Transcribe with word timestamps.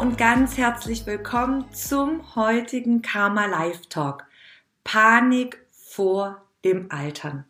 Und 0.00 0.18
ganz 0.18 0.58
herzlich 0.58 1.06
willkommen 1.06 1.72
zum 1.72 2.36
heutigen 2.36 3.00
Karma 3.00 3.46
Live 3.46 3.86
Talk. 3.86 4.26
Panik 4.84 5.66
vor 5.70 6.42
dem 6.66 6.92
Altern. 6.92 7.46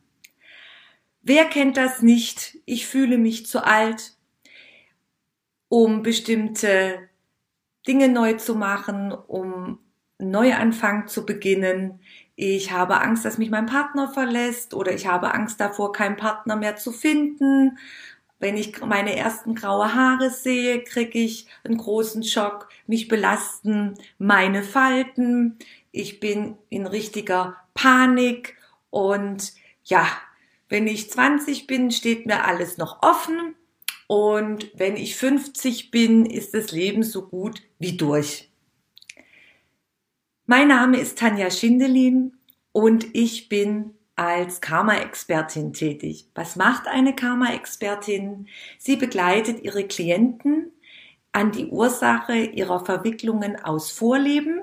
Wer 1.22 1.46
kennt 1.46 1.76
das 1.76 2.02
nicht? 2.02 2.56
Ich 2.64 2.86
fühle 2.86 3.18
mich 3.18 3.46
zu 3.46 3.64
alt, 3.66 4.16
um 5.68 6.04
bestimmte 6.04 7.08
Dinge 7.88 8.08
neu 8.08 8.34
zu 8.34 8.54
machen, 8.54 9.10
um 9.10 9.80
Neuanfang 10.18 11.08
zu 11.08 11.26
beginnen. 11.26 12.00
Ich 12.36 12.70
habe 12.70 13.00
Angst, 13.00 13.24
dass 13.24 13.38
mich 13.38 13.50
mein 13.50 13.66
Partner 13.66 14.08
verlässt 14.08 14.72
oder 14.72 14.92
ich 14.94 15.08
habe 15.08 15.34
Angst 15.34 15.60
davor, 15.60 15.90
keinen 15.90 16.16
Partner 16.16 16.54
mehr 16.54 16.76
zu 16.76 16.92
finden. 16.92 17.76
Wenn 18.38 18.56
ich 18.56 18.80
meine 18.82 19.16
ersten 19.16 19.54
graue 19.54 19.94
Haare 19.94 20.30
sehe, 20.30 20.82
kriege 20.84 21.18
ich 21.18 21.46
einen 21.64 21.78
großen 21.78 22.22
Schock. 22.22 22.68
Mich 22.86 23.08
belasten 23.08 23.94
meine 24.18 24.62
Falten. 24.62 25.58
Ich 25.90 26.20
bin 26.20 26.58
in 26.68 26.86
richtiger 26.86 27.56
Panik 27.72 28.56
und 28.90 29.54
ja, 29.84 30.06
wenn 30.68 30.86
ich 30.86 31.10
20 31.10 31.66
bin, 31.66 31.90
steht 31.90 32.26
mir 32.26 32.44
alles 32.44 32.76
noch 32.76 33.02
offen. 33.02 33.54
Und 34.06 34.70
wenn 34.74 34.96
ich 34.96 35.16
50 35.16 35.90
bin, 35.90 36.26
ist 36.26 36.54
das 36.54 36.72
Leben 36.72 37.02
so 37.02 37.26
gut 37.26 37.62
wie 37.78 37.96
durch. 37.96 38.50
Mein 40.44 40.68
Name 40.68 41.00
ist 41.00 41.18
Tanja 41.18 41.50
Schindelin 41.50 42.36
und 42.72 43.06
ich 43.16 43.48
bin 43.48 43.95
als 44.16 44.62
Karma-Expertin 44.62 45.74
tätig. 45.74 46.28
Was 46.34 46.56
macht 46.56 46.88
eine 46.88 47.14
Karma-Expertin? 47.14 48.48
Sie 48.78 48.96
begleitet 48.96 49.62
ihre 49.62 49.84
Klienten 49.84 50.72
an 51.32 51.52
die 51.52 51.66
Ursache 51.66 52.34
ihrer 52.34 52.84
Verwicklungen 52.84 53.62
aus 53.62 53.90
Vorleben. 53.90 54.62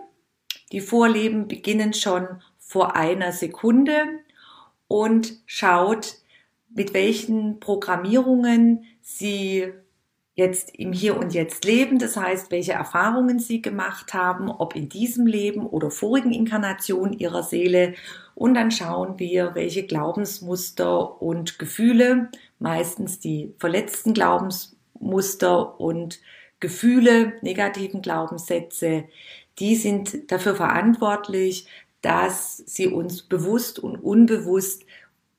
Die 0.71 0.81
Vorleben 0.81 1.47
beginnen 1.47 1.93
schon 1.93 2.41
vor 2.57 2.95
einer 2.95 3.31
Sekunde 3.31 4.07
und 4.87 5.33
schaut, 5.45 6.15
mit 6.69 6.95
welchen 6.95 7.59
Programmierungen 7.59 8.85
sie 9.01 9.71
jetzt 10.35 10.75
im 10.75 10.93
Hier 10.93 11.17
und 11.17 11.33
Jetzt 11.33 11.63
leben, 11.63 11.99
das 11.99 12.17
heißt, 12.17 12.49
welche 12.51 12.73
Erfahrungen 12.73 13.39
sie 13.39 13.61
gemacht 13.61 14.13
haben, 14.13 14.49
ob 14.49 14.75
in 14.75 14.89
diesem 14.89 15.27
Leben 15.27 15.65
oder 15.65 15.91
vorigen 15.91 16.31
Inkarnation 16.31 17.13
ihrer 17.13 17.43
Seele. 17.43 17.93
Und 18.33 18.55
dann 18.55 18.71
schauen 18.71 19.19
wir, 19.19 19.53
welche 19.53 19.85
Glaubensmuster 19.85 21.21
und 21.21 21.59
Gefühle, 21.59 22.29
meistens 22.57 23.19
die 23.19 23.53
verletzten 23.59 24.13
Glaubensmuster 24.13 25.79
und 25.79 26.19
Gefühle, 26.59 27.33
negativen 27.41 28.01
Glaubenssätze, 28.01 29.03
die 29.59 29.75
sind 29.75 30.31
dafür 30.31 30.55
verantwortlich, 30.55 31.67
dass 32.01 32.57
sie 32.57 32.87
uns 32.87 33.21
bewusst 33.21 33.79
und 33.79 33.97
unbewusst 33.97 34.83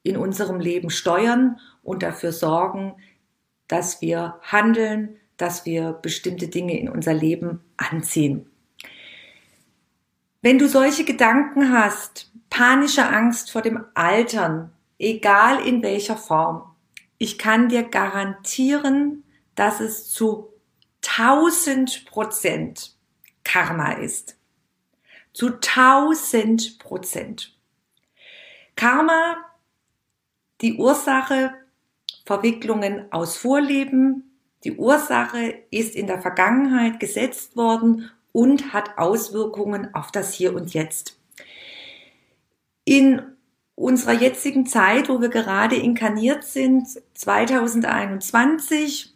in 0.05 0.17
unserem 0.17 0.61
Leben 0.61 0.91
steuern 0.91 1.59
und 1.83 2.03
dafür 2.03 2.31
sorgen, 2.31 2.95
dass 3.69 4.01
wir 4.01 4.39
handeln, 4.43 5.17
dass 5.37 5.65
wir 5.65 5.93
bestimmte 5.93 6.49
Dinge 6.49 6.79
in 6.79 6.89
unser 6.89 7.15
Leben 7.15 7.61
anziehen. 7.77 8.51
Wenn 10.43 10.59
du 10.59 10.69
solche 10.69 11.05
Gedanken 11.05 11.73
hast, 11.73 12.31
panische 12.51 13.09
Angst 13.09 13.51
vor 13.51 13.63
dem 13.63 13.85
Altern, 13.95 14.73
egal 14.99 15.67
in 15.67 15.83
welcher 15.83 16.17
Form, 16.17 16.75
ich 17.19 17.39
kann 17.39 17.69
dir 17.69 17.83
garantieren, 17.85 19.25
dass 19.55 19.81
es 19.81 20.11
zu 20.11 20.53
1000 21.07 22.07
Prozent 22.07 22.95
Karma 23.45 23.93
ist. 23.93 24.37
Zu 25.33 25.55
1000 25.55 26.79
Prozent. 26.79 27.57
Karma, 28.77 29.37
die 30.61 30.75
Ursache 30.75 31.55
Verwicklungen 32.25 33.13
aus 33.13 33.37
Vorleben. 33.37 34.39
Die 34.65 34.77
Ursache 34.77 35.55
ist 35.71 35.95
in 35.95 36.07
der 36.07 36.23
Vergangenheit 36.23 37.01
gesetzt 37.01 37.57
worden 37.57 38.11
und 38.33 38.73
hat 38.73 38.99
Auswirkungen 38.99 39.95
auf 39.95 40.11
das 40.11 40.33
Hier 40.33 40.55
und 40.55 40.75
Jetzt. 40.75 41.19
In 42.85 43.23
unserer 43.75 44.13
jetzigen 44.13 44.67
Zeit, 44.67 45.09
wo 45.09 45.21
wir 45.21 45.29
gerade 45.29 45.77
inkarniert 45.77 46.45
sind, 46.45 46.87
2021, 47.15 49.13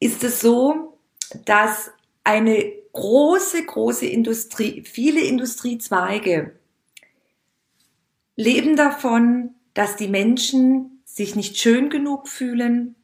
ist 0.00 0.24
es 0.24 0.40
so, 0.40 0.98
dass 1.44 1.90
eine 2.24 2.72
große, 2.92 3.64
große 3.64 4.06
Industrie, 4.06 4.82
viele 4.82 5.20
Industriezweige 5.20 6.56
leben 8.36 8.76
davon, 8.76 9.54
dass 9.78 9.94
die 9.94 10.08
Menschen 10.08 11.04
sich 11.04 11.36
nicht 11.36 11.56
schön 11.56 11.88
genug 11.88 12.26
fühlen, 12.26 12.96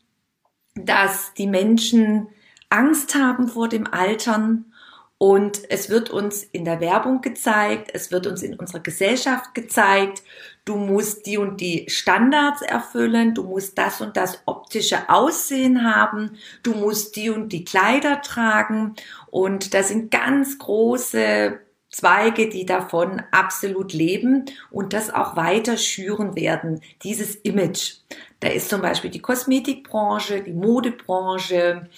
dass 0.75 1.33
die 1.35 1.47
Menschen 1.47 2.27
Angst 2.69 3.15
haben 3.15 3.47
vor 3.47 3.69
dem 3.69 3.87
Altern. 3.87 4.73
Und 5.17 5.63
es 5.71 5.89
wird 5.89 6.11
uns 6.11 6.43
in 6.43 6.65
der 6.65 6.81
Werbung 6.81 7.21
gezeigt, 7.21 7.93
es 7.95 8.11
wird 8.11 8.27
uns 8.27 8.43
in 8.43 8.59
unserer 8.59 8.81
Gesellschaft 8.81 9.55
gezeigt, 9.55 10.25
du 10.65 10.75
musst 10.75 11.27
die 11.27 11.39
und 11.39 11.61
die 11.61 11.85
Standards 11.89 12.61
erfüllen, 12.61 13.35
du 13.35 13.45
musst 13.45 13.79
das 13.79 14.01
und 14.01 14.17
das 14.17 14.43
optische 14.45 15.09
Aussehen 15.09 15.85
haben, 15.85 16.33
du 16.65 16.75
musst 16.75 17.15
die 17.15 17.31
und 17.31 17.51
die 17.51 17.65
Kleider 17.65 18.21
tragen. 18.21 18.97
Und 19.29 19.75
da 19.75 19.85
sind 19.85 20.11
ganz 20.11 20.59
große 20.59 21.61
Zweige, 21.95 22.49
die 22.49 22.67
davon 22.67 23.23
absolut 23.31 23.93
leben 23.93 24.47
und 24.73 24.93
das 24.93 25.15
auch 25.15 25.37
weiter 25.37 25.77
schüren 25.77 26.35
werden, 26.35 26.81
dieses 27.05 27.37
Image. 27.37 27.99
Da 28.41 28.49
ist 28.49 28.69
zum 28.69 28.83
Beispiel 28.83 29.11
die 29.11 29.21
Kosmetikbranche, 29.21 30.43
die 30.43 30.53
Modebranche 30.53 31.89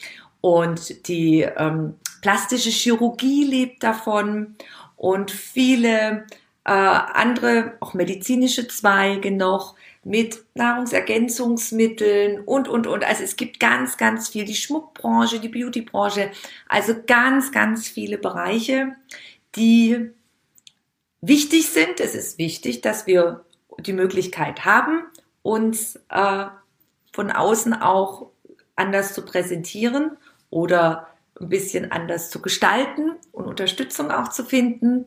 und 0.43 1.09
die 1.09 1.47
ähm, 1.57 1.95
plastische 2.21 2.69
Chirurgie 2.69 3.45
lebt 3.45 3.83
davon 3.83 4.57
und 4.97 5.31
viele 5.31 6.27
äh, 6.65 6.73
andere, 6.73 7.73
auch 7.81 7.95
medizinische 7.95 8.69
Zweige 8.69 9.31
noch 9.31 9.77
mit 10.05 10.45
Nahrungsergänzungsmitteln 10.55 12.41
und, 12.41 12.69
und, 12.69 12.87
und. 12.87 13.03
Also 13.03 13.25
es 13.25 13.37
gibt 13.37 13.59
ganz, 13.59 13.97
ganz 13.97 14.29
viel, 14.29 14.45
die 14.45 14.55
Schmuckbranche, 14.55 15.41
die 15.41 15.49
Beautybranche, 15.49 16.31
also 16.69 16.95
ganz, 17.07 17.51
ganz 17.51 17.89
viele 17.89 18.19
Bereiche, 18.19 18.95
die 19.57 20.11
wichtig 21.21 21.69
sind. 21.69 22.01
Es 22.01 22.15
ist 22.15 22.39
wichtig, 22.39 22.81
dass 22.83 23.07
wir 23.07 23.45
die 23.81 23.93
Möglichkeit 23.93 24.65
haben, 24.65 25.05
uns 25.43 25.97
äh, 26.09 26.47
von 27.13 27.31
außen 27.31 27.75
auch 27.75 28.31
anders 28.75 29.15
zu 29.15 29.25
präsentieren 29.25 30.17
oder 30.51 31.09
ein 31.41 31.49
bisschen 31.49 31.91
anders 31.93 32.31
zu 32.31 32.41
gestalten 32.41 33.13
und 33.33 33.47
Unterstützung 33.47 34.11
auch 34.11 34.29
zu 34.29 34.45
finden. 34.45 35.07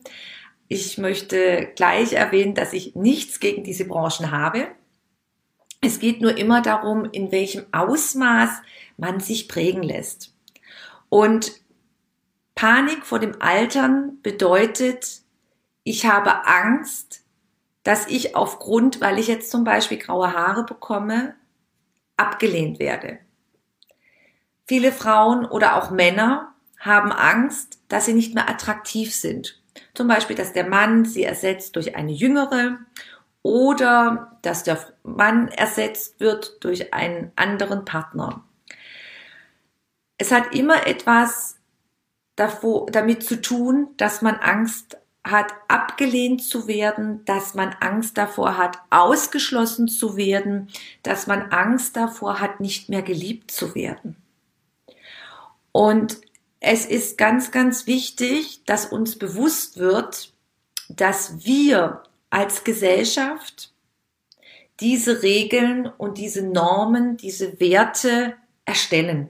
Ich 0.68 0.98
möchte 0.98 1.72
gleich 1.74 2.12
erwähnen, 2.12 2.54
dass 2.54 2.72
ich 2.72 2.94
nichts 2.94 3.40
gegen 3.40 3.64
diese 3.64 3.84
Branchen 3.84 4.30
habe. 4.30 4.68
Es 5.80 5.98
geht 5.98 6.20
nur 6.20 6.36
immer 6.36 6.62
darum, 6.62 7.08
in 7.10 7.32
welchem 7.32 7.64
Ausmaß 7.72 8.50
man 8.96 9.18
sich 9.18 9.48
prägen 9.48 9.82
lässt. 9.82 10.34
Und 11.08 11.52
Panik 12.60 13.06
vor 13.06 13.18
dem 13.18 13.40
Altern 13.40 14.20
bedeutet, 14.20 15.22
ich 15.82 16.04
habe 16.04 16.46
Angst, 16.46 17.22
dass 17.84 18.06
ich 18.06 18.36
aufgrund, 18.36 19.00
weil 19.00 19.18
ich 19.18 19.28
jetzt 19.28 19.50
zum 19.50 19.64
Beispiel 19.64 19.96
graue 19.96 20.34
Haare 20.34 20.64
bekomme, 20.64 21.36
abgelehnt 22.18 22.78
werde. 22.78 23.18
Viele 24.66 24.92
Frauen 24.92 25.46
oder 25.46 25.74
auch 25.76 25.90
Männer 25.90 26.52
haben 26.78 27.12
Angst, 27.12 27.80
dass 27.88 28.04
sie 28.04 28.12
nicht 28.12 28.34
mehr 28.34 28.50
attraktiv 28.50 29.14
sind. 29.14 29.58
Zum 29.94 30.06
Beispiel, 30.06 30.36
dass 30.36 30.52
der 30.52 30.68
Mann 30.68 31.06
sie 31.06 31.24
ersetzt 31.24 31.76
durch 31.76 31.96
eine 31.96 32.12
jüngere 32.12 32.76
oder 33.40 34.38
dass 34.42 34.64
der 34.64 34.78
Mann 35.02 35.48
ersetzt 35.48 36.20
wird 36.20 36.62
durch 36.62 36.92
einen 36.92 37.32
anderen 37.36 37.86
Partner. 37.86 38.44
Es 40.18 40.30
hat 40.30 40.54
immer 40.54 40.86
etwas 40.86 41.56
davor, 42.36 42.86
damit 42.90 43.22
zu 43.22 43.40
tun, 43.40 43.88
dass 43.96 44.22
man 44.22 44.36
Angst 44.36 44.96
hat, 45.24 45.52
abgelehnt 45.68 46.42
zu 46.42 46.66
werden, 46.66 47.24
dass 47.26 47.54
man 47.54 47.74
Angst 47.80 48.16
davor 48.16 48.56
hat, 48.56 48.78
ausgeschlossen 48.88 49.88
zu 49.88 50.16
werden, 50.16 50.68
dass 51.02 51.26
man 51.26 51.50
Angst 51.50 51.96
davor 51.96 52.40
hat, 52.40 52.60
nicht 52.60 52.88
mehr 52.88 53.02
geliebt 53.02 53.50
zu 53.50 53.74
werden. 53.74 54.16
Und 55.72 56.20
es 56.58 56.86
ist 56.86 57.18
ganz, 57.18 57.50
ganz 57.50 57.86
wichtig, 57.86 58.64
dass 58.64 58.86
uns 58.86 59.18
bewusst 59.18 59.78
wird, 59.78 60.32
dass 60.88 61.44
wir 61.44 62.02
als 62.30 62.64
Gesellschaft 62.64 63.72
diese 64.80 65.22
Regeln 65.22 65.86
und 65.86 66.18
diese 66.18 66.42
Normen, 66.42 67.16
diese 67.16 67.60
Werte 67.60 68.34
erstellen. 68.64 69.28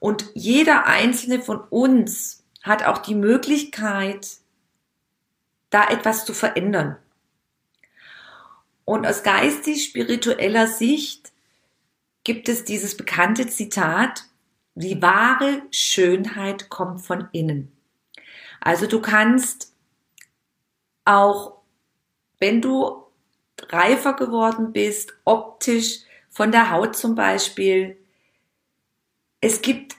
Und 0.00 0.30
jeder 0.34 0.86
einzelne 0.86 1.40
von 1.40 1.60
uns 1.60 2.44
hat 2.62 2.84
auch 2.84 2.98
die 2.98 3.14
Möglichkeit, 3.14 4.38
da 5.70 5.88
etwas 5.88 6.24
zu 6.24 6.32
verändern. 6.32 6.96
Und 8.84 9.06
aus 9.06 9.22
geistig-spiritueller 9.22 10.66
Sicht 10.66 11.32
gibt 12.24 12.48
es 12.48 12.64
dieses 12.64 12.96
bekannte 12.96 13.46
Zitat, 13.46 14.24
die 14.74 15.02
wahre 15.02 15.62
Schönheit 15.70 16.68
kommt 16.68 17.02
von 17.02 17.28
innen. 17.32 17.72
Also 18.60 18.86
du 18.86 19.00
kannst 19.00 19.72
auch, 21.04 21.58
wenn 22.38 22.60
du 22.60 23.02
reifer 23.68 24.14
geworden 24.14 24.72
bist, 24.72 25.14
optisch, 25.24 26.00
von 26.30 26.52
der 26.52 26.70
Haut 26.70 26.96
zum 26.96 27.14
Beispiel, 27.14 27.96
es 29.40 29.62
gibt 29.62 29.96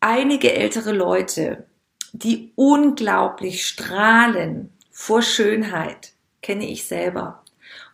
einige 0.00 0.52
ältere 0.52 0.92
Leute, 0.92 1.66
die 2.12 2.52
unglaublich 2.56 3.66
strahlen 3.66 4.70
vor 4.90 5.22
Schönheit, 5.22 6.12
kenne 6.42 6.68
ich 6.68 6.84
selber. 6.84 7.42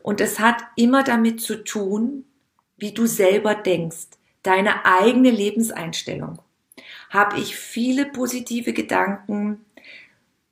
Und 0.03 0.21
es 0.21 0.41
hat 0.41 0.63
immer 0.77 1.05
damit 1.05 1.41
zu 1.41 1.63
tun, 1.63 2.25
wie 2.77 2.93
du 2.93 3.07
selber 3.07 3.55
denkst, 3.55 4.09
deine 4.43 4.85
eigene 4.85 5.31
Lebenseinstellung. 5.31 6.41
Habe 7.11 7.39
ich 7.39 7.57
viele 7.57 8.07
positive 8.07 8.73
Gedanken, 8.73 9.65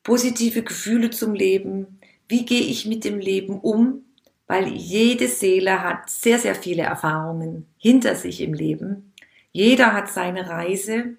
positive 0.02 0.62
Gefühle 0.62 1.10
zum 1.10 1.34
Leben? 1.34 1.98
Wie 2.28 2.44
gehe 2.44 2.62
ich 2.62 2.86
mit 2.86 3.04
dem 3.04 3.18
Leben 3.18 3.58
um? 3.60 4.04
Weil 4.46 4.68
jede 4.68 5.26
Seele 5.26 5.82
hat 5.82 6.08
sehr, 6.08 6.38
sehr 6.38 6.54
viele 6.54 6.82
Erfahrungen 6.82 7.66
hinter 7.78 8.14
sich 8.14 8.40
im 8.40 8.54
Leben. 8.54 9.12
Jeder 9.56 9.94
hat 9.94 10.10
seine 10.10 10.50
Reise, 10.50 11.16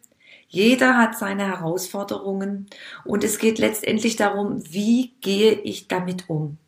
jeder 0.48 0.95
hat 0.95 1.18
seine 1.18 1.48
Herausforderungen 1.48 2.68
und 3.04 3.24
es 3.24 3.39
geht 3.39 3.57
letztendlich 3.57 4.16
darum, 4.16 4.62
wie 4.72 5.16
gehe 5.22 5.54
ich 5.54 5.88
damit 5.88 6.30
um. 6.30 6.60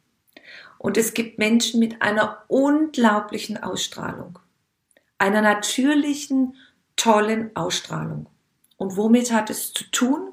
Und 0.80 0.98
es 0.98 1.14
gibt 1.14 1.38
Menschen 1.38 1.80
mit 1.80 2.02
einer 2.02 2.44
unglaublichen 2.48 3.62
Ausstrahlung, 3.62 4.40
einer 5.20 5.44
natürlichen, 5.44 6.56
tollen 6.96 7.56
Ausstrahlung. 7.56 8.26
Und 8.78 8.98
womit 8.98 9.32
hat 9.32 9.52
es 9.52 9.72
zu 9.72 9.84
tun? 9.92 10.32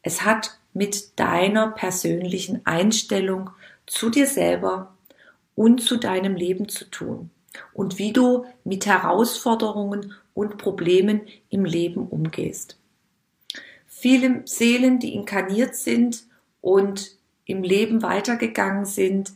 Es 0.00 0.24
hat 0.24 0.58
mit 0.72 1.20
deiner 1.20 1.72
persönlichen 1.72 2.64
Einstellung 2.64 3.50
zu 3.84 4.08
dir 4.08 4.26
selber 4.26 4.96
und 5.54 5.82
zu 5.82 5.98
deinem 5.98 6.34
Leben 6.34 6.70
zu 6.70 6.86
tun 6.86 7.30
und 7.72 7.98
wie 7.98 8.12
du 8.12 8.46
mit 8.64 8.86
Herausforderungen 8.86 10.14
und 10.34 10.58
Problemen 10.58 11.22
im 11.50 11.64
Leben 11.64 12.06
umgehst. 12.08 12.78
Viele 13.86 14.42
Seelen, 14.46 14.98
die 14.98 15.14
inkarniert 15.14 15.76
sind 15.76 16.24
und 16.60 17.16
im 17.44 17.62
Leben 17.62 18.02
weitergegangen 18.02 18.84
sind, 18.84 19.32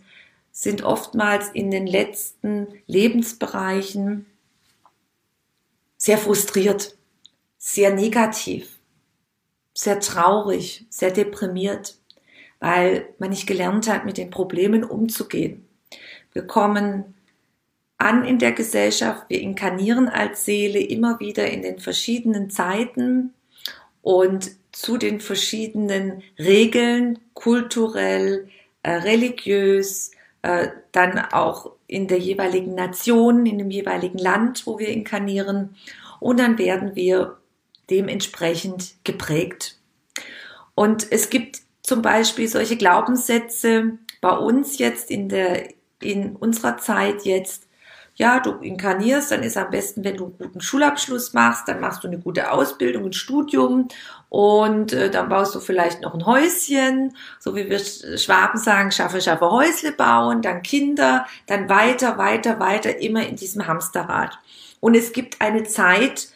sind 0.50 0.82
oftmals 0.82 1.50
in 1.50 1.70
den 1.70 1.86
letzten 1.86 2.68
Lebensbereichen 2.86 4.26
sehr 5.98 6.18
frustriert, 6.18 6.96
sehr 7.58 7.94
negativ, 7.94 8.78
sehr 9.74 10.00
traurig, 10.00 10.86
sehr 10.88 11.10
deprimiert, 11.10 11.98
weil 12.58 13.08
man 13.18 13.30
nicht 13.30 13.46
gelernt 13.46 13.88
hat, 13.88 14.06
mit 14.06 14.16
den 14.16 14.30
Problemen 14.30 14.82
umzugehen. 14.82 15.68
Wir 16.32 16.46
kommen 16.46 17.15
an 17.98 18.24
in 18.24 18.38
der 18.38 18.52
Gesellschaft. 18.52 19.24
Wir 19.28 19.40
inkarnieren 19.40 20.08
als 20.08 20.44
Seele 20.44 20.80
immer 20.80 21.20
wieder 21.20 21.48
in 21.50 21.62
den 21.62 21.78
verschiedenen 21.78 22.50
Zeiten 22.50 23.34
und 24.02 24.50
zu 24.72 24.98
den 24.98 25.20
verschiedenen 25.20 26.22
Regeln, 26.38 27.18
kulturell, 27.34 28.48
äh, 28.82 28.90
religiös, 28.92 30.10
äh, 30.42 30.68
dann 30.92 31.18
auch 31.18 31.72
in 31.86 32.08
der 32.08 32.18
jeweiligen 32.18 32.74
Nation, 32.74 33.46
in 33.46 33.58
dem 33.58 33.70
jeweiligen 33.70 34.18
Land, 34.18 34.66
wo 34.66 34.78
wir 34.78 34.88
inkarnieren. 34.88 35.76
Und 36.20 36.38
dann 36.38 36.58
werden 36.58 36.94
wir 36.94 37.38
dementsprechend 37.90 38.94
geprägt. 39.04 39.78
Und 40.74 41.10
es 41.10 41.30
gibt 41.30 41.62
zum 41.82 42.02
Beispiel 42.02 42.48
solche 42.48 42.76
Glaubenssätze 42.76 43.98
bei 44.20 44.36
uns 44.36 44.78
jetzt 44.78 45.10
in 45.10 45.28
der, 45.28 45.70
in 46.02 46.36
unserer 46.36 46.78
Zeit 46.78 47.24
jetzt, 47.24 47.65
ja, 48.16 48.40
du 48.40 48.52
inkarnierst, 48.52 49.30
dann 49.30 49.42
ist 49.42 49.58
am 49.58 49.70
besten, 49.70 50.02
wenn 50.02 50.16
du 50.16 50.24
einen 50.24 50.38
guten 50.38 50.60
Schulabschluss 50.62 51.34
machst, 51.34 51.68
dann 51.68 51.80
machst 51.80 52.02
du 52.02 52.08
eine 52.08 52.18
gute 52.18 52.50
Ausbildung, 52.50 53.04
ein 53.04 53.12
Studium 53.12 53.88
und 54.30 54.94
äh, 54.94 55.10
dann 55.10 55.28
baust 55.28 55.54
du 55.54 55.60
vielleicht 55.60 56.00
noch 56.00 56.14
ein 56.14 56.24
Häuschen, 56.24 57.14
so 57.38 57.54
wie 57.54 57.68
wir 57.68 57.78
Schwaben 57.78 58.58
sagen, 58.58 58.90
schaffe, 58.90 59.20
schaffe 59.20 59.50
Häusle 59.50 59.92
bauen, 59.92 60.40
dann 60.40 60.62
Kinder, 60.62 61.26
dann 61.46 61.68
weiter, 61.68 62.16
weiter, 62.16 62.58
weiter, 62.58 62.98
immer 63.00 63.26
in 63.26 63.36
diesem 63.36 63.66
Hamsterrad. 63.66 64.38
Und 64.80 64.94
es 64.96 65.12
gibt 65.12 65.42
eine 65.42 65.64
Zeit, 65.64 66.28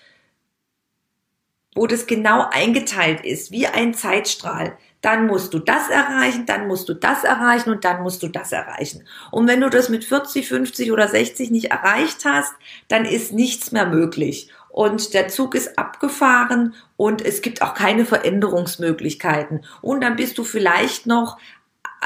wo 1.74 1.86
das 1.86 2.06
genau 2.06 2.46
eingeteilt 2.50 3.24
ist, 3.24 3.52
wie 3.52 3.66
ein 3.66 3.94
Zeitstrahl 3.94 4.76
dann 5.00 5.26
musst 5.26 5.54
du 5.54 5.58
das 5.58 5.88
erreichen, 5.88 6.46
dann 6.46 6.68
musst 6.68 6.88
du 6.88 6.94
das 6.94 7.24
erreichen 7.24 7.70
und 7.70 7.84
dann 7.84 8.02
musst 8.02 8.22
du 8.22 8.28
das 8.28 8.52
erreichen. 8.52 9.04
Und 9.30 9.48
wenn 9.48 9.60
du 9.60 9.70
das 9.70 9.88
mit 9.88 10.04
40, 10.04 10.46
50 10.46 10.92
oder 10.92 11.08
60 11.08 11.50
nicht 11.50 11.70
erreicht 11.70 12.24
hast, 12.24 12.52
dann 12.88 13.04
ist 13.04 13.32
nichts 13.32 13.72
mehr 13.72 13.86
möglich. 13.86 14.50
Und 14.68 15.14
der 15.14 15.28
Zug 15.28 15.54
ist 15.54 15.78
abgefahren 15.78 16.74
und 16.96 17.24
es 17.24 17.42
gibt 17.42 17.62
auch 17.62 17.74
keine 17.74 18.04
Veränderungsmöglichkeiten. 18.04 19.64
Und 19.80 20.02
dann 20.02 20.16
bist 20.16 20.38
du 20.38 20.44
vielleicht 20.44 21.06
noch 21.06 21.38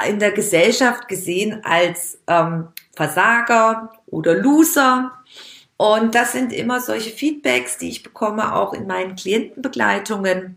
in 0.09 0.18
der 0.18 0.33
Gesellschaft 0.33 1.09
gesehen 1.09 1.61
als 1.64 2.18
ähm, 2.26 2.68
Versager 2.95 3.92
oder 4.07 4.35
Loser. 4.35 5.12
Und 5.76 6.14
das 6.14 6.33
sind 6.33 6.52
immer 6.52 6.80
solche 6.80 7.11
Feedbacks, 7.11 7.78
die 7.78 7.90
ich 7.90 8.02
bekomme, 8.02 8.54
auch 8.54 8.73
in 8.73 8.87
meinen 8.87 9.16
Klientenbegleitungen. 9.16 10.57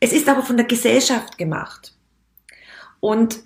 Es 0.00 0.12
ist 0.12 0.28
aber 0.28 0.42
von 0.42 0.56
der 0.56 0.66
Gesellschaft 0.66 1.36
gemacht. 1.36 1.94
Und 3.00 3.42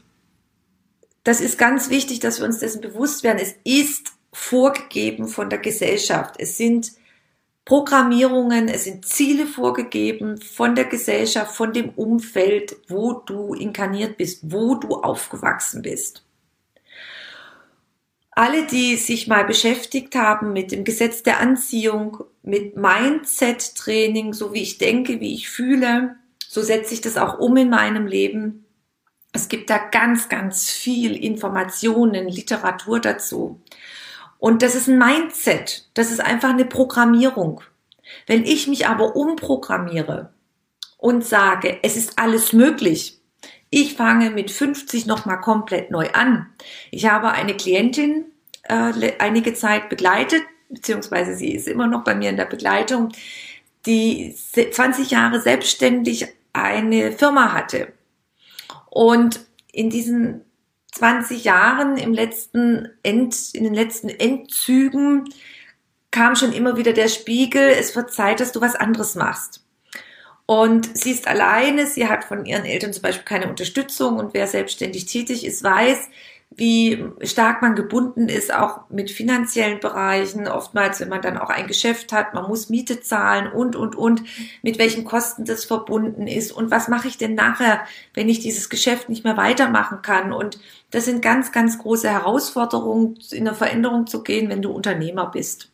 das 1.25 1.41
ist 1.41 1.59
ganz 1.59 1.91
wichtig, 1.91 2.21
dass 2.21 2.39
wir 2.39 2.47
uns 2.47 2.61
dessen 2.61 2.81
bewusst 2.81 3.25
werden. 3.25 3.41
Es 3.41 3.57
ist 3.65 4.13
vorgegeben 4.33 5.27
von 5.27 5.51
der 5.51 5.59
Gesellschaft. 5.59 6.37
Es 6.39 6.57
sind 6.57 6.93
Programmierungen, 7.65 8.69
es 8.69 8.85
sind 8.85 9.07
Ziele 9.07 9.47
vorgegeben 9.47 10.39
von 10.39 10.75
der 10.75 10.85
Gesellschaft, 10.85 11.57
von 11.57 11.73
dem 11.73 11.91
Umfeld, 11.91 12.77
wo 12.89 13.15
du 13.15 13.55
inkarniert 13.55 14.19
bist, 14.19 14.41
wo 14.53 14.75
du 14.75 14.97
aufgewachsen 14.97 15.81
bist. 15.81 16.25
Alle, 18.33 18.67
die 18.67 18.97
sich 18.97 19.29
mal 19.29 19.45
beschäftigt 19.45 20.15
haben 20.15 20.53
mit 20.53 20.73
dem 20.73 20.85
Gesetz 20.85 21.23
der 21.23 21.41
Anziehung, 21.41 22.25
mit 22.43 22.77
Mindset-Training, 22.77 24.35
so 24.35 24.53
wie 24.53 24.63
ich 24.63 24.77
denke, 24.77 25.21
wie 25.21 25.35
ich 25.35 25.49
fühle, 25.49 26.17
so 26.55 26.63
setze 26.63 26.95
ich 26.95 27.01
das 27.01 27.17
auch 27.17 27.41
um 27.41 27.57
in 27.57 27.69
meinem 27.69 28.07
Leben. 28.07 28.65
Es 29.33 29.49
gibt 29.49 29.71
da 29.71 29.79
ganz, 29.79 30.29
ganz 30.29 30.71
viel 30.71 31.17
Informationen, 31.17 32.29
Literatur 32.29 33.01
dazu. 33.01 33.61
Und 34.39 34.63
das 34.63 34.77
ist 34.77 34.87
ein 34.87 34.97
Mindset. 34.97 35.89
Das 35.95 36.13
ist 36.13 36.21
einfach 36.21 36.51
eine 36.51 36.65
Programmierung. 36.65 37.61
Wenn 38.29 38.45
ich 38.45 38.69
mich 38.69 38.87
aber 38.87 39.17
umprogrammiere 39.17 40.33
und 40.97 41.25
sage, 41.25 41.81
es 41.83 41.97
ist 41.97 42.21
alles 42.21 42.53
möglich, 42.53 43.21
ich 43.69 43.95
fange 43.95 44.31
mit 44.31 44.53
50 44.53 45.07
nochmal 45.07 45.41
komplett 45.41 45.91
neu 45.91 46.11
an. 46.13 46.47
Ich 46.93 47.11
habe 47.11 47.33
eine 47.33 47.57
Klientin 47.57 48.27
äh, 48.63 49.15
einige 49.19 49.55
Zeit 49.55 49.89
begleitet, 49.89 50.45
beziehungsweise 50.69 51.35
sie 51.35 51.53
ist 51.53 51.67
immer 51.67 51.89
noch 51.89 52.05
bei 52.05 52.15
mir 52.15 52.31
in 52.31 52.37
der 52.37 52.45
Begleitung, 52.45 53.09
die 53.87 54.37
20 54.37 55.11
Jahre 55.11 55.41
selbstständig 55.41 56.29
eine 56.55 57.13
Firma 57.13 57.53
hatte. 57.53 57.93
Und 58.89 59.41
in 59.73 59.91
diesen 59.91 60.45
20 60.93 61.45
Jahren 61.45 61.99
im 61.99 62.15
letzten 62.15 62.89
End, 63.03 63.37
in 63.53 63.65
den 63.65 63.75
letzten 63.75 64.09
Endzügen 64.09 65.25
kam 66.11 66.37
schon 66.37 66.53
immer 66.53 66.77
wieder 66.77 66.93
der 66.93 67.09
Spiegel, 67.09 67.71
es 67.71 67.97
wird 67.97 68.13
Zeit, 68.13 68.39
dass 68.39 68.53
du 68.53 68.61
was 68.61 68.77
anderes 68.77 69.17
machst. 69.17 69.67
Und 70.47 70.97
sie 70.97 71.11
ist 71.11 71.27
alleine, 71.27 71.87
sie 71.87 72.07
hat 72.09 72.25
von 72.25 72.45
ihren 72.47 72.65
Eltern 72.65 72.93
zum 72.93 73.03
Beispiel 73.03 73.25
keine 73.25 73.49
Unterstützung 73.49 74.19
und 74.19 74.35
wer 74.35 74.47
selbstständig 74.47 75.07
tätig 75.07 75.45
ist, 75.45 75.65
weiß, 75.65 76.09
wie 76.57 77.05
stark 77.23 77.63
man 77.63 77.75
gebunden 77.75 78.29
ist, 78.29 78.55
auch 78.55 78.89
mit 78.89 79.11
finanziellen 79.11 79.81
Bereichen. 79.81 80.47
Oftmals, 80.47 81.01
wenn 81.01 81.09
man 81.09 81.23
dann 81.23 81.37
auch 81.37 81.51
ein 81.51 81.67
Geschäft 81.67 82.13
hat, 82.13 82.33
man 82.33 82.47
muss 82.47 82.69
Miete 82.69 83.01
zahlen 83.01 83.51
und, 83.51 83.75
und, 83.75 83.97
und, 83.97 84.23
mit 84.63 84.79
welchen 84.79 85.05
Kosten 85.05 85.45
das 85.45 85.65
verbunden 85.65 86.29
ist. 86.29 86.53
Und 86.53 86.71
was 86.71 86.89
mache 86.89 87.09
ich 87.09 87.19
denn 87.19 87.35
nachher, 87.35 87.85
wenn 88.15 88.29
ich 88.29 88.39
dieses 88.39 88.69
Geschäft 88.69 89.09
nicht 89.09 89.25
mehr 89.25 89.37
weitermachen 89.37 90.03
kann? 90.03 90.33
Und 90.33 90.61
das 90.91 91.07
sind 91.07 91.23
ganz, 91.23 91.51
ganz 91.51 91.79
große 91.79 92.09
Herausforderungen, 92.09 93.19
in 93.33 93.47
der 93.47 93.55
Veränderung 93.55 94.07
zu 94.07 94.23
gehen, 94.23 94.49
wenn 94.49 94.63
du 94.63 94.71
Unternehmer 94.71 95.31
bist. 95.31 95.73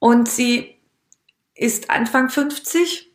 Und 0.00 0.28
sie 0.28 0.74
ist 1.54 1.88
Anfang 1.88 2.30
50 2.30 3.12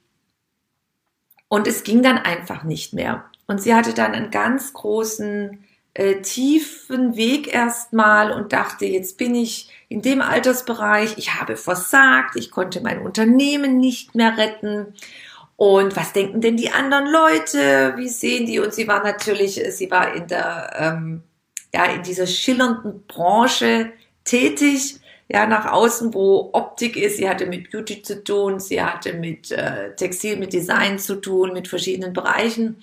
und 1.49 1.67
es 1.67 1.83
ging 1.83 2.01
dann 2.03 2.17
einfach 2.17 2.63
nicht 2.63 2.93
mehr. 2.93 3.25
Und 3.47 3.61
sie 3.61 3.73
hatte 3.73 3.93
dann 3.93 4.13
einen 4.13 4.31
ganz 4.31 4.73
großen 4.73 5.65
äh, 5.93 6.21
tiefen 6.21 7.15
Weg 7.15 7.53
erstmal 7.53 8.31
und 8.31 8.53
dachte, 8.53 8.85
jetzt 8.85 9.17
bin 9.17 9.35
ich 9.35 9.69
in 9.89 10.01
dem 10.01 10.21
Altersbereich, 10.21 11.17
ich 11.17 11.35
habe 11.35 11.57
versagt, 11.57 12.35
ich 12.35 12.51
konnte 12.51 12.81
mein 12.81 13.01
Unternehmen 13.01 13.79
nicht 13.79 14.15
mehr 14.15 14.37
retten. 14.37 14.93
Und 15.55 15.95
was 15.97 16.13
denken 16.13 16.41
denn 16.41 16.55
die 16.57 16.69
anderen 16.69 17.11
Leute? 17.11 17.93
Wie 17.97 18.07
sehen 18.07 18.45
die? 18.45 18.59
Und 18.59 18.73
sie 18.73 18.87
war 18.87 19.03
natürlich, 19.03 19.61
sie 19.71 19.91
war 19.91 20.13
in 20.13 20.27
der, 20.27 20.73
ähm, 20.77 21.23
ja, 21.73 21.85
in 21.85 22.03
dieser 22.03 22.27
schillernden 22.27 23.03
Branche 23.07 23.91
tätig, 24.23 24.99
ja, 25.27 25.45
nach 25.47 25.71
außen, 25.71 26.13
wo 26.13 26.49
Optik 26.53 26.95
ist. 26.95 27.17
Sie 27.17 27.27
hatte 27.27 27.45
mit 27.45 27.71
Beauty 27.71 28.01
zu 28.01 28.23
tun, 28.23 28.59
sie 28.59 28.81
hatte 28.81 29.13
mit 29.13 29.51
äh, 29.51 29.95
Textil, 29.95 30.37
mit 30.37 30.53
Design 30.53 30.97
zu 30.97 31.15
tun, 31.15 31.51
mit 31.53 31.67
verschiedenen 31.67 32.13
Bereichen 32.13 32.81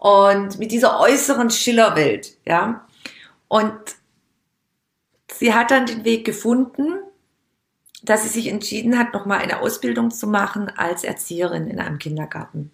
und 0.00 0.58
mit 0.58 0.72
dieser 0.72 0.98
äußeren 0.98 1.50
Schillerwelt, 1.50 2.38
ja. 2.46 2.86
Und 3.48 3.74
sie 5.30 5.52
hat 5.52 5.70
dann 5.70 5.84
den 5.84 6.04
Weg 6.06 6.24
gefunden, 6.24 7.00
dass 8.02 8.22
sie 8.22 8.30
sich 8.30 8.46
entschieden 8.46 8.98
hat, 8.98 9.12
nochmal 9.12 9.40
eine 9.40 9.60
Ausbildung 9.60 10.10
zu 10.10 10.26
machen 10.26 10.72
als 10.74 11.04
Erzieherin 11.04 11.66
in 11.66 11.78
einem 11.78 11.98
Kindergarten. 11.98 12.70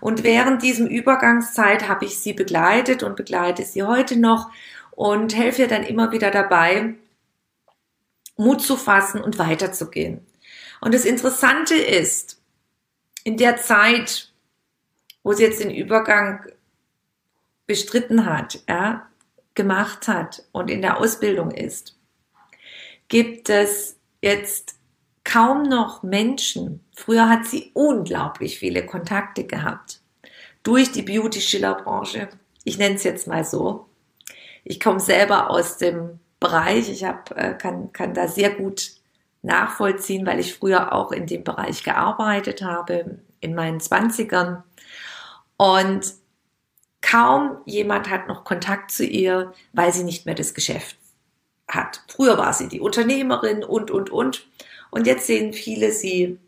Und 0.00 0.24
während 0.24 0.62
diesem 0.62 0.86
Übergangszeit 0.86 1.86
habe 1.86 2.06
ich 2.06 2.18
sie 2.18 2.32
begleitet 2.32 3.02
und 3.02 3.14
begleite 3.14 3.62
sie 3.62 3.82
heute 3.82 4.18
noch 4.18 4.50
und 4.92 5.36
helfe 5.36 5.62
ihr 5.62 5.68
dann 5.68 5.82
immer 5.82 6.12
wieder 6.12 6.30
dabei, 6.30 6.94
Mut 8.38 8.62
zu 8.62 8.78
fassen 8.78 9.20
und 9.20 9.38
weiterzugehen. 9.38 10.26
Und 10.80 10.94
das 10.94 11.04
Interessante 11.04 11.74
ist, 11.74 12.40
in 13.22 13.36
der 13.36 13.58
Zeit, 13.58 14.32
wo 15.22 15.34
sie 15.34 15.42
jetzt 15.42 15.62
den 15.62 15.70
Übergang 15.70 16.46
bestritten 17.70 18.26
hat, 18.26 18.64
ja, 18.68 19.06
gemacht 19.54 20.08
hat 20.08 20.42
und 20.50 20.68
in 20.68 20.82
der 20.82 20.98
Ausbildung 20.98 21.52
ist, 21.52 21.96
gibt 23.06 23.48
es 23.48 23.96
jetzt 24.20 24.74
kaum 25.22 25.62
noch 25.62 26.02
Menschen. 26.02 26.84
Früher 26.96 27.28
hat 27.28 27.46
sie 27.46 27.70
unglaublich 27.74 28.58
viele 28.58 28.84
Kontakte 28.84 29.44
gehabt 29.44 30.00
durch 30.64 30.90
die 30.90 31.02
Beauty-Schiller-Branche. 31.02 32.30
Ich 32.64 32.76
nenne 32.76 32.96
es 32.96 33.04
jetzt 33.04 33.28
mal 33.28 33.44
so. 33.44 33.86
Ich 34.64 34.80
komme 34.80 34.98
selber 34.98 35.48
aus 35.48 35.76
dem 35.76 36.18
Bereich. 36.40 36.90
Ich 36.90 37.04
hab, 37.04 37.30
äh, 37.38 37.54
kann, 37.56 37.92
kann 37.92 38.14
da 38.14 38.26
sehr 38.26 38.50
gut 38.50 38.94
nachvollziehen, 39.42 40.26
weil 40.26 40.40
ich 40.40 40.54
früher 40.54 40.92
auch 40.92 41.12
in 41.12 41.28
dem 41.28 41.44
Bereich 41.44 41.84
gearbeitet 41.84 42.62
habe, 42.62 43.20
in 43.38 43.54
meinen 43.54 43.78
Zwanzigern. 43.78 44.64
Und 45.56 46.19
Kaum 47.00 47.58
jemand 47.64 48.10
hat 48.10 48.28
noch 48.28 48.44
Kontakt 48.44 48.90
zu 48.90 49.04
ihr, 49.04 49.52
weil 49.72 49.92
sie 49.92 50.04
nicht 50.04 50.26
mehr 50.26 50.34
das 50.34 50.54
Geschäft 50.54 50.96
hat. 51.68 52.02
Früher 52.08 52.36
war 52.36 52.52
sie 52.52 52.68
die 52.68 52.80
Unternehmerin 52.80 53.64
und, 53.64 53.90
und, 53.90 54.10
und. 54.10 54.46
Und 54.90 55.06
jetzt 55.06 55.26
sehen 55.26 55.52
viele 55.52 55.92
sie 55.92 56.38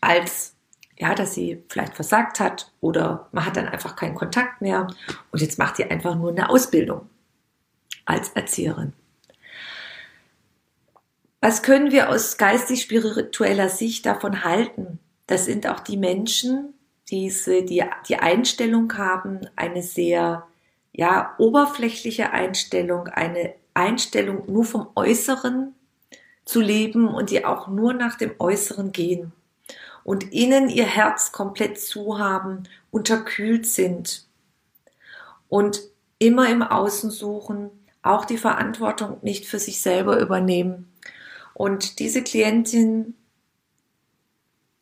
als, 0.00 0.54
ja, 0.98 1.14
dass 1.14 1.34
sie 1.34 1.62
vielleicht 1.68 1.94
versagt 1.94 2.40
hat 2.40 2.72
oder 2.80 3.28
man 3.32 3.46
hat 3.46 3.56
dann 3.56 3.68
einfach 3.68 3.96
keinen 3.96 4.14
Kontakt 4.14 4.60
mehr 4.60 4.88
und 5.30 5.40
jetzt 5.40 5.58
macht 5.58 5.76
sie 5.76 5.84
einfach 5.84 6.14
nur 6.14 6.30
eine 6.30 6.50
Ausbildung 6.50 7.08
als 8.04 8.30
Erzieherin. 8.30 8.92
Was 11.40 11.62
können 11.62 11.92
wir 11.92 12.08
aus 12.10 12.38
geistig-spiritueller 12.38 13.68
Sicht 13.68 14.04
davon 14.04 14.42
halten? 14.42 14.98
Das 15.26 15.44
sind 15.44 15.68
auch 15.68 15.80
die 15.80 15.96
Menschen, 15.96 16.74
diese, 17.10 17.62
die, 17.62 17.84
die 18.08 18.16
Einstellung 18.16 18.96
haben, 18.96 19.48
eine 19.56 19.82
sehr, 19.82 20.46
ja, 20.92 21.34
oberflächliche 21.38 22.30
Einstellung, 22.32 23.08
eine 23.08 23.54
Einstellung 23.74 24.50
nur 24.50 24.64
vom 24.64 24.88
Äußeren 24.94 25.74
zu 26.44 26.60
leben 26.60 27.08
und 27.08 27.30
die 27.30 27.44
auch 27.44 27.68
nur 27.68 27.92
nach 27.92 28.16
dem 28.16 28.32
Äußeren 28.38 28.92
gehen 28.92 29.32
und 30.04 30.32
innen 30.32 30.68
ihr 30.68 30.86
Herz 30.86 31.32
komplett 31.32 31.80
zu 31.80 32.18
haben, 32.18 32.62
unterkühlt 32.90 33.66
sind 33.66 34.24
und 35.48 35.80
immer 36.18 36.48
im 36.48 36.62
Außen 36.62 37.10
suchen, 37.10 37.70
auch 38.02 38.24
die 38.24 38.38
Verantwortung 38.38 39.18
nicht 39.22 39.46
für 39.46 39.58
sich 39.58 39.80
selber 39.82 40.20
übernehmen. 40.20 40.92
Und 41.54 41.98
diese 41.98 42.22
Klientin, 42.22 43.14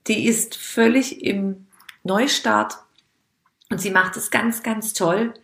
die 0.06 0.26
ist 0.26 0.56
völlig 0.56 1.24
im 1.24 1.66
Neustart. 2.04 2.76
Und 3.70 3.80
sie 3.80 3.90
macht 3.90 4.16
es 4.16 4.30
ganz, 4.30 4.62
ganz 4.62 4.92
toll. 4.92 5.34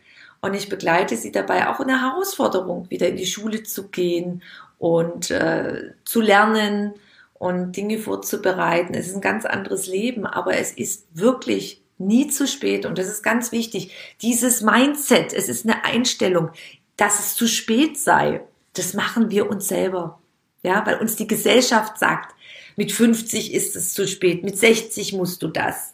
Und 0.41 0.55
ich 0.55 0.69
begleite 0.69 1.17
sie 1.17 1.33
dabei 1.33 1.69
auch 1.69 1.81
in 1.81 1.89
der 1.89 2.01
Herausforderung, 2.01 2.89
wieder 2.91 3.09
in 3.09 3.17
die 3.17 3.27
Schule 3.27 3.63
zu 3.63 3.89
gehen 3.89 4.43
und 4.79 5.31
äh, 5.31 5.93
zu 6.05 6.21
lernen 6.21 6.95
und 7.35 7.77
Dinge 7.77 7.99
vorzubereiten. 7.99 8.95
Es 8.95 9.09
ist 9.09 9.17
ein 9.17 9.21
ganz 9.21 9.45
anderes 9.45 9.87
Leben, 9.87 10.27
aber 10.27 10.57
es 10.57 10.73
ist 10.73 11.07
wirklich 11.13 11.83
nie 11.99 12.29
zu 12.29 12.47
spät. 12.47 12.87
Und 12.87 12.99
das 12.99 13.09
ist 13.09 13.23
ganz 13.23 13.53
wichtig. 13.53 13.93
Dieses 14.23 14.63
Mindset, 14.63 15.33
es 15.33 15.49
ist 15.49 15.67
eine 15.67 15.85
Einstellung, 15.85 16.51
dass 16.97 17.19
es 17.21 17.35
zu 17.35 17.47
spät 17.47 17.99
sei. 17.99 18.43
Das 18.73 18.95
machen 18.95 19.31
wir 19.31 19.49
uns 19.51 19.69
selber. 19.69 20.19
Ja, 20.63 20.85
weil 20.87 20.99
uns 20.99 21.17
die 21.17 21.27
Gesellschaft 21.27 21.99
sagt, 21.99 22.35
mit 22.77 22.93
50 22.93 23.55
ist 23.55 23.77
es 23.77 23.95
zu 23.95 24.07
spät, 24.07 24.43
mit 24.43 24.59
60 24.59 25.15
musst 25.15 25.43
du 25.43 25.49
das. 25.49 25.90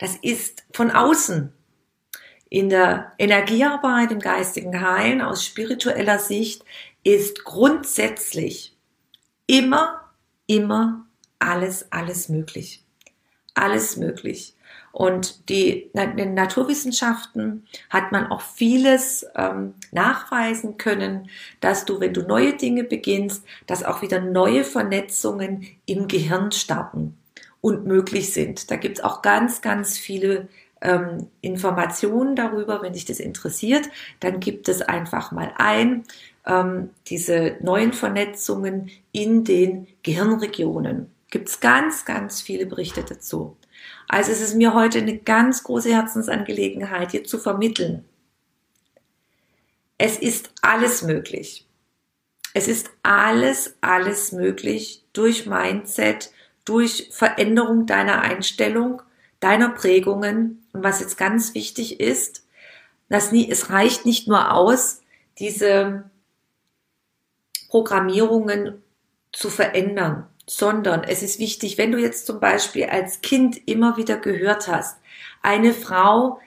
Das 0.00 0.16
ist 0.16 0.64
von 0.72 0.90
außen. 0.90 1.52
In 2.48 2.70
der 2.70 3.12
Energiearbeit, 3.18 4.10
im 4.10 4.18
geistigen 4.18 4.80
Heilen 4.80 5.20
aus 5.20 5.44
spiritueller 5.44 6.18
Sicht 6.18 6.64
ist 7.04 7.44
grundsätzlich 7.44 8.76
immer, 9.46 10.10
immer 10.46 11.06
alles, 11.38 11.92
alles 11.92 12.30
möglich. 12.30 12.82
Alles 13.54 13.98
möglich. 13.98 14.56
Und 14.90 15.50
die, 15.50 15.90
in 15.92 16.16
den 16.16 16.34
Naturwissenschaften 16.34 17.66
hat 17.90 18.10
man 18.10 18.28
auch 18.28 18.40
vieles 18.40 19.26
ähm, 19.36 19.74
nachweisen 19.92 20.78
können, 20.78 21.28
dass 21.60 21.84
du, 21.84 22.00
wenn 22.00 22.14
du 22.14 22.22
neue 22.22 22.56
Dinge 22.56 22.84
beginnst, 22.84 23.44
dass 23.66 23.84
auch 23.84 24.00
wieder 24.00 24.20
neue 24.20 24.64
Vernetzungen 24.64 25.66
im 25.84 26.08
Gehirn 26.08 26.52
starten 26.52 27.19
und 27.60 27.86
möglich 27.86 28.32
sind. 28.32 28.70
Da 28.70 28.76
gibt 28.76 28.98
es 28.98 29.04
auch 29.04 29.22
ganz, 29.22 29.60
ganz 29.60 29.98
viele 29.98 30.48
ähm, 30.80 31.28
Informationen 31.40 32.36
darüber. 32.36 32.82
Wenn 32.82 32.94
dich 32.94 33.04
das 33.04 33.20
interessiert, 33.20 33.88
dann 34.20 34.40
gibt 34.40 34.68
es 34.68 34.82
einfach 34.82 35.32
mal 35.32 35.52
ein, 35.58 36.04
ähm, 36.46 36.90
diese 37.06 37.56
neuen 37.60 37.92
Vernetzungen 37.92 38.90
in 39.12 39.44
den 39.44 39.86
Gehirnregionen. 40.02 41.10
Gibt 41.30 41.48
es 41.48 41.60
ganz, 41.60 42.04
ganz 42.04 42.40
viele 42.40 42.66
Berichte 42.66 43.04
dazu. 43.04 43.56
Also 44.08 44.32
es 44.32 44.40
ist 44.40 44.56
mir 44.56 44.74
heute 44.74 44.98
eine 44.98 45.18
ganz 45.18 45.62
große 45.62 45.90
Herzensangelegenheit, 45.90 47.12
hier 47.12 47.24
zu 47.24 47.38
vermitteln. 47.38 48.04
Es 49.98 50.18
ist 50.18 50.50
alles 50.62 51.02
möglich. 51.02 51.66
Es 52.52 52.66
ist 52.66 52.90
alles, 53.02 53.76
alles 53.80 54.32
möglich 54.32 55.04
durch 55.12 55.46
Mindset, 55.46 56.32
durch 56.64 57.08
Veränderung 57.12 57.86
deiner 57.86 58.20
Einstellung, 58.20 59.02
deiner 59.40 59.70
Prägungen. 59.70 60.66
Und 60.72 60.82
was 60.82 61.00
jetzt 61.00 61.16
ganz 61.16 61.54
wichtig 61.54 62.00
ist, 62.00 62.46
dass 63.08 63.32
nie, 63.32 63.50
es 63.50 63.70
reicht 63.70 64.06
nicht 64.06 64.28
nur 64.28 64.52
aus, 64.52 65.02
diese 65.38 66.10
Programmierungen 67.68 68.82
zu 69.32 69.48
verändern, 69.48 70.26
sondern 70.46 71.04
es 71.04 71.22
ist 71.22 71.38
wichtig, 71.38 71.78
wenn 71.78 71.92
du 71.92 71.98
jetzt 71.98 72.26
zum 72.26 72.40
Beispiel 72.40 72.84
als 72.86 73.20
Kind 73.20 73.68
immer 73.68 73.96
wieder 73.96 74.16
gehört 74.16 74.68
hast, 74.68 74.98
eine 75.42 75.72
Frau 75.72 76.40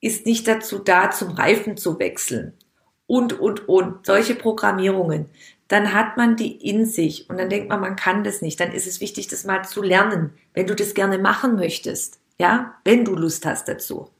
ist 0.00 0.26
nicht 0.26 0.48
dazu 0.48 0.78
da, 0.78 1.10
zum 1.10 1.30
Reifen 1.32 1.76
zu 1.76 1.98
wechseln. 1.98 2.54
Und, 3.06 3.38
und, 3.38 3.68
und. 3.68 4.06
Solche 4.06 4.34
Programmierungen. 4.34 5.26
Dann 5.70 5.94
hat 5.94 6.16
man 6.16 6.34
die 6.34 6.50
in 6.68 6.84
sich 6.84 7.30
und 7.30 7.38
dann 7.38 7.48
denkt 7.48 7.68
man, 7.68 7.80
man 7.80 7.94
kann 7.94 8.24
das 8.24 8.42
nicht. 8.42 8.58
Dann 8.58 8.72
ist 8.72 8.88
es 8.88 9.00
wichtig, 9.00 9.28
das 9.28 9.44
mal 9.44 9.64
zu 9.64 9.82
lernen, 9.82 10.32
wenn 10.52 10.66
du 10.66 10.74
das 10.74 10.94
gerne 10.94 11.16
machen 11.16 11.54
möchtest. 11.54 12.18
Ja, 12.38 12.74
wenn 12.84 13.04
du 13.04 13.14
Lust 13.14 13.46
hast 13.46 13.68
dazu. 13.68 14.10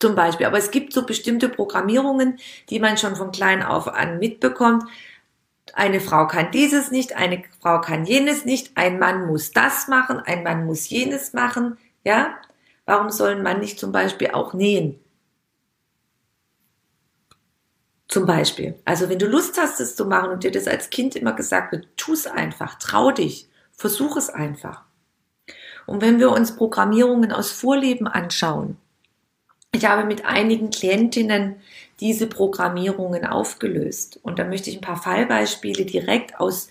Zum 0.00 0.14
Beispiel. 0.14 0.46
Aber 0.46 0.56
es 0.56 0.70
gibt 0.70 0.94
so 0.94 1.04
bestimmte 1.04 1.50
Programmierungen, 1.50 2.38
die 2.70 2.80
man 2.80 2.96
schon 2.96 3.16
von 3.16 3.32
klein 3.32 3.62
auf 3.62 3.86
an 3.86 4.18
mitbekommt. 4.18 4.84
Eine 5.74 6.00
Frau 6.00 6.26
kann 6.26 6.52
dieses 6.52 6.90
nicht, 6.90 7.14
eine 7.14 7.42
Frau 7.60 7.82
kann 7.82 8.06
jenes 8.06 8.46
nicht, 8.46 8.70
ein 8.78 8.98
Mann 8.98 9.26
muss 9.26 9.50
das 9.50 9.88
machen, 9.88 10.20
ein 10.20 10.42
Mann 10.42 10.64
muss 10.64 10.88
jenes 10.88 11.34
machen. 11.34 11.76
Ja, 12.02 12.34
warum 12.86 13.10
soll 13.10 13.32
ein 13.32 13.42
Mann 13.42 13.60
nicht 13.60 13.78
zum 13.78 13.92
Beispiel 13.92 14.30
auch 14.30 14.54
nähen? 14.54 14.98
Zum 18.08 18.24
Beispiel. 18.24 18.74
Also 18.86 19.10
wenn 19.10 19.18
du 19.18 19.26
Lust 19.26 19.58
hast, 19.60 19.80
es 19.80 19.94
zu 19.94 20.06
machen 20.06 20.30
und 20.30 20.42
dir 20.42 20.50
das 20.50 20.66
als 20.66 20.88
Kind 20.88 21.14
immer 21.14 21.34
gesagt 21.34 21.72
wird, 21.72 21.86
tu 21.96 22.14
es 22.14 22.26
einfach, 22.26 22.76
trau 22.76 23.10
dich, 23.10 23.48
versuch 23.72 24.16
es 24.16 24.30
einfach. 24.30 24.82
Und 25.86 26.00
wenn 26.00 26.18
wir 26.18 26.30
uns 26.30 26.56
Programmierungen 26.56 27.32
aus 27.32 27.50
Vorleben 27.50 28.06
anschauen, 28.06 28.78
ich 29.72 29.84
habe 29.84 30.04
mit 30.04 30.24
einigen 30.24 30.70
Klientinnen 30.70 31.56
diese 32.00 32.26
Programmierungen 32.26 33.26
aufgelöst. 33.26 34.18
Und 34.22 34.38
da 34.38 34.44
möchte 34.44 34.70
ich 34.70 34.76
ein 34.76 34.82
paar 34.82 35.00
Fallbeispiele 35.00 35.84
direkt 35.84 36.40
aus 36.40 36.68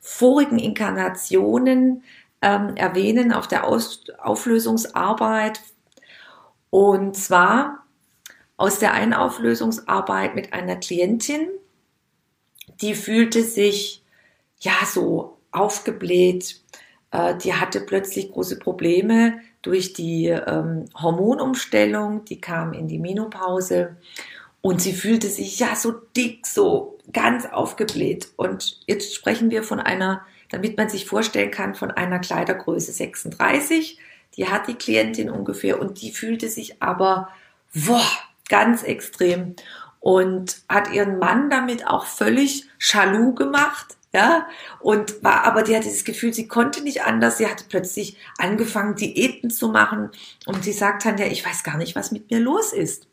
vorigen 0.00 0.58
Inkarnationen 0.58 2.02
ähm, 2.42 2.76
erwähnen 2.76 3.32
auf 3.32 3.46
der 3.46 3.66
aus 3.66 4.04
Auflösungsarbeit. 4.18 5.60
Und 6.70 7.16
zwar 7.16 7.84
aus 8.60 8.78
der 8.78 8.92
Einauflösungsarbeit 8.92 10.34
mit 10.34 10.52
einer 10.52 10.76
Klientin, 10.76 11.48
die 12.82 12.94
fühlte 12.94 13.42
sich 13.42 14.02
ja 14.58 14.74
so 14.84 15.38
aufgebläht, 15.50 16.60
äh, 17.10 17.34
die 17.38 17.54
hatte 17.54 17.80
plötzlich 17.80 18.30
große 18.30 18.58
Probleme 18.58 19.40
durch 19.62 19.94
die 19.94 20.26
ähm, 20.26 20.84
Hormonumstellung, 20.94 22.26
die 22.26 22.38
kam 22.38 22.74
in 22.74 22.86
die 22.86 22.98
Menopause. 22.98 23.96
Und 24.60 24.82
sie 24.82 24.92
fühlte 24.92 25.28
sich 25.28 25.58
ja 25.58 25.74
so 25.74 25.92
dick, 26.14 26.46
so 26.46 26.98
ganz 27.14 27.46
aufgebläht. 27.46 28.28
Und 28.36 28.78
jetzt 28.86 29.14
sprechen 29.14 29.50
wir 29.50 29.62
von 29.62 29.80
einer, 29.80 30.20
damit 30.50 30.76
man 30.76 30.90
sich 30.90 31.06
vorstellen 31.06 31.50
kann, 31.50 31.74
von 31.74 31.90
einer 31.90 32.18
Kleidergröße 32.18 32.92
36. 32.92 33.98
Die 34.36 34.48
hat 34.48 34.68
die 34.68 34.74
Klientin 34.74 35.30
ungefähr. 35.30 35.80
Und 35.80 36.02
die 36.02 36.12
fühlte 36.12 36.50
sich 36.50 36.82
aber 36.82 37.30
boah, 37.72 38.06
ganz 38.50 38.82
extrem 38.82 39.56
und 40.00 40.58
hat 40.68 40.92
ihren 40.92 41.18
Mann 41.18 41.48
damit 41.48 41.86
auch 41.86 42.04
völlig 42.04 42.68
schalu 42.76 43.34
gemacht. 43.34 43.96
Ja, 44.12 44.48
und 44.80 45.22
war, 45.22 45.44
aber 45.44 45.62
die 45.62 45.76
hatte 45.76 45.88
das 45.88 46.02
Gefühl, 46.02 46.34
sie 46.34 46.48
konnte 46.48 46.82
nicht 46.82 47.04
anders. 47.04 47.38
Sie 47.38 47.46
hatte 47.46 47.64
plötzlich 47.68 48.16
angefangen, 48.38 48.96
Diäten 48.96 49.50
zu 49.50 49.68
machen. 49.68 50.10
Und 50.46 50.64
sie 50.64 50.72
sagt 50.72 51.04
dann 51.04 51.16
ja, 51.16 51.26
ich 51.26 51.46
weiß 51.46 51.62
gar 51.62 51.76
nicht, 51.76 51.94
was 51.94 52.10
mit 52.10 52.28
mir 52.28 52.40
los 52.40 52.72
ist. 52.72 53.06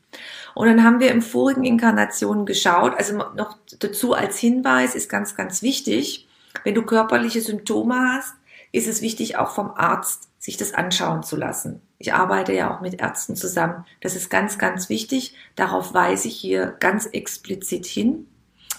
Und 0.56 0.68
dann 0.68 0.84
haben 0.84 1.00
wir 1.00 1.12
im 1.12 1.22
vorigen 1.22 1.64
Inkarnationen 1.64 2.48
geschaut, 2.48 2.96
also 2.98 3.16
noch 3.16 3.58
dazu 3.80 4.14
als 4.14 4.40
Hinweis 4.40 4.96
ist 4.96 5.08
ganz, 5.08 5.36
ganz 5.36 5.62
wichtig, 5.62 6.28
wenn 6.64 6.74
du 6.74 6.82
körperliche 6.82 7.42
Symptome 7.42 7.96
hast, 7.96 8.34
ist 8.72 8.88
es 8.88 9.02
wichtig, 9.02 9.38
auch 9.38 9.52
vom 9.52 9.72
Arzt 9.76 10.27
sich 10.48 10.56
das 10.56 10.74
anschauen 10.74 11.24
zu 11.24 11.36
lassen. 11.36 11.82
Ich 11.98 12.14
arbeite 12.14 12.54
ja 12.54 12.74
auch 12.74 12.80
mit 12.80 13.02
Ärzten 13.02 13.36
zusammen. 13.36 13.84
Das 14.00 14.16
ist 14.16 14.30
ganz, 14.30 14.58
ganz 14.58 14.88
wichtig. 14.88 15.36
Darauf 15.58 15.94
weise 15.94 16.30
ich 16.30 16.38
hier 16.38 16.68
ganz 16.80 17.06
explizit 17.06 17.86
hin. 17.86 18.28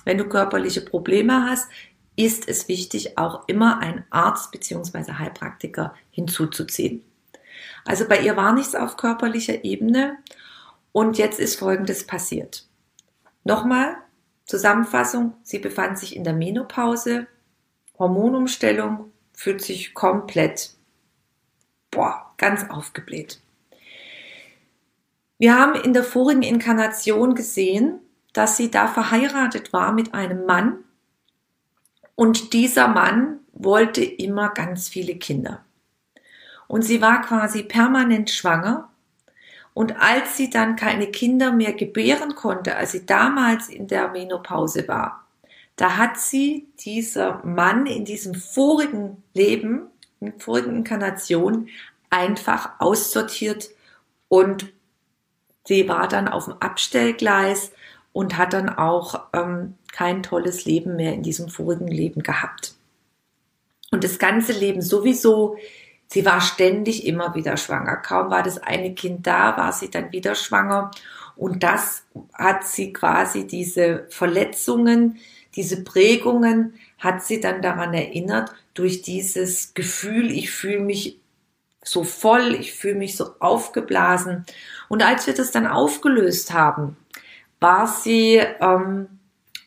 Wenn 0.06 0.16
du 0.16 0.24
körperliche 0.24 0.80
Probleme 0.80 1.44
hast, 1.44 1.68
ist 2.16 2.48
es 2.48 2.68
wichtig, 2.68 3.18
auch 3.18 3.46
immer 3.48 3.80
einen 3.80 4.04
Arzt 4.08 4.50
bzw. 4.50 5.12
Heilpraktiker 5.18 5.92
hinzuzuziehen. 6.10 7.04
Also 7.84 8.08
bei 8.08 8.18
ihr 8.20 8.34
war 8.34 8.54
nichts 8.54 8.74
auf 8.74 8.96
körperlicher 8.96 9.62
Ebene 9.62 10.16
und 10.92 11.18
jetzt 11.18 11.38
ist 11.38 11.56
Folgendes 11.56 12.06
passiert. 12.06 12.66
Nochmal, 13.44 13.94
Zusammenfassung, 14.46 15.34
sie 15.42 15.58
befand 15.58 15.98
sich 15.98 16.16
in 16.16 16.24
der 16.24 16.32
Menopause, 16.32 17.26
Hormonumstellung, 17.98 19.12
fühlt 19.34 19.60
sich 19.60 19.92
komplett 19.92 20.77
boah, 21.90 22.32
ganz 22.36 22.68
aufgebläht. 22.70 23.40
Wir 25.38 25.56
haben 25.56 25.74
in 25.80 25.92
der 25.92 26.04
vorigen 26.04 26.42
Inkarnation 26.42 27.34
gesehen, 27.34 28.00
dass 28.32 28.56
sie 28.56 28.70
da 28.70 28.88
verheiratet 28.88 29.72
war 29.72 29.92
mit 29.92 30.14
einem 30.14 30.46
Mann 30.46 30.84
und 32.14 32.52
dieser 32.52 32.88
Mann 32.88 33.40
wollte 33.52 34.04
immer 34.04 34.48
ganz 34.50 34.88
viele 34.88 35.16
Kinder. 35.16 35.64
Und 36.66 36.82
sie 36.82 37.00
war 37.00 37.22
quasi 37.22 37.62
permanent 37.62 38.30
schwanger 38.30 38.90
und 39.72 40.00
als 40.00 40.36
sie 40.36 40.50
dann 40.50 40.74
keine 40.74 41.06
Kinder 41.06 41.52
mehr 41.52 41.72
gebären 41.72 42.34
konnte, 42.34 42.74
als 42.74 42.92
sie 42.92 43.06
damals 43.06 43.68
in 43.68 43.86
der 43.86 44.08
Menopause 44.08 44.88
war, 44.88 45.24
da 45.76 45.96
hat 45.96 46.18
sie 46.18 46.66
dieser 46.80 47.44
Mann 47.44 47.86
in 47.86 48.04
diesem 48.04 48.34
vorigen 48.34 49.22
Leben 49.32 49.86
vorigen 50.38 50.76
Inkarnation 50.76 51.68
einfach 52.10 52.70
aussortiert 52.78 53.70
und 54.28 54.72
sie 55.66 55.88
war 55.88 56.08
dann 56.08 56.28
auf 56.28 56.46
dem 56.46 56.54
Abstellgleis 56.54 57.72
und 58.12 58.36
hat 58.36 58.52
dann 58.52 58.68
auch 58.68 59.26
ähm, 59.32 59.74
kein 59.92 60.22
tolles 60.22 60.64
Leben 60.64 60.96
mehr 60.96 61.14
in 61.14 61.22
diesem 61.22 61.48
vorigen 61.48 61.88
Leben 61.88 62.22
gehabt. 62.22 62.74
Und 63.90 64.04
das 64.04 64.18
ganze 64.18 64.52
Leben 64.52 64.82
sowieso, 64.82 65.56
sie 66.08 66.24
war 66.24 66.40
ständig 66.40 67.06
immer 67.06 67.34
wieder 67.34 67.56
schwanger. 67.56 67.96
Kaum 67.96 68.30
war 68.30 68.42
das 68.42 68.58
eine 68.58 68.94
Kind 68.94 69.26
da, 69.26 69.56
war 69.56 69.72
sie 69.72 69.90
dann 69.90 70.12
wieder 70.12 70.34
schwanger. 70.34 70.90
Und 71.36 71.62
das 71.62 72.04
hat 72.34 72.66
sie 72.66 72.92
quasi 72.92 73.46
diese 73.46 74.06
Verletzungen, 74.10 75.18
diese 75.54 75.84
Prägungen, 75.84 76.74
hat 76.98 77.24
sie 77.24 77.40
dann 77.40 77.62
daran 77.62 77.94
erinnert, 77.94 78.50
durch 78.74 79.02
dieses 79.02 79.74
Gefühl, 79.74 80.30
ich 80.30 80.50
fühle 80.50 80.80
mich 80.80 81.20
so 81.82 82.04
voll, 82.04 82.54
ich 82.54 82.74
fühle 82.74 82.96
mich 82.96 83.16
so 83.16 83.34
aufgeblasen. 83.38 84.44
Und 84.88 85.02
als 85.02 85.26
wir 85.26 85.34
das 85.34 85.50
dann 85.50 85.66
aufgelöst 85.66 86.52
haben, 86.52 86.96
war 87.60 87.86
sie, 87.86 88.42
ähm, 88.60 89.08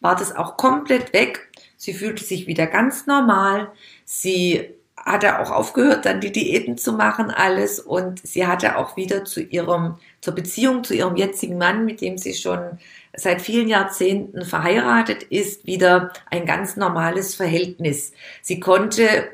war 0.02 0.16
das 0.16 0.36
auch 0.36 0.58
komplett 0.58 1.14
weg. 1.14 1.50
Sie 1.78 1.94
fühlte 1.94 2.24
sich 2.24 2.48
wieder 2.48 2.68
ganz 2.68 3.08
normal. 3.08 3.72
Sie 4.06 4.70
hatte 5.06 5.40
auch 5.40 5.52
aufgehört, 5.52 6.06
dann 6.06 6.22
die 6.22 6.32
Diäten 6.32 6.78
zu 6.78 6.94
machen, 6.94 7.32
alles. 7.32 7.80
Und 7.80 8.26
sie 8.26 8.48
hatte 8.48 8.78
auch 8.78 8.98
wieder 8.98 9.26
zu 9.26 9.42
ihrem, 9.42 9.98
zur 10.22 10.36
Beziehung 10.36 10.84
zu 10.84 10.94
ihrem 10.94 11.16
jetzigen 11.16 11.58
Mann, 11.58 11.86
mit 11.86 12.02
dem 12.02 12.18
sie 12.18 12.34
schon 12.34 12.80
seit 13.14 13.42
vielen 13.42 13.68
Jahrzehnten 13.68 14.46
verheiratet 14.46 15.24
ist, 15.24 15.66
wieder 15.66 16.12
ein 16.30 16.46
ganz 16.46 16.78
normales 16.78 17.36
Verhältnis. 17.36 18.14
Sie 18.42 18.60
konnte 18.60 19.30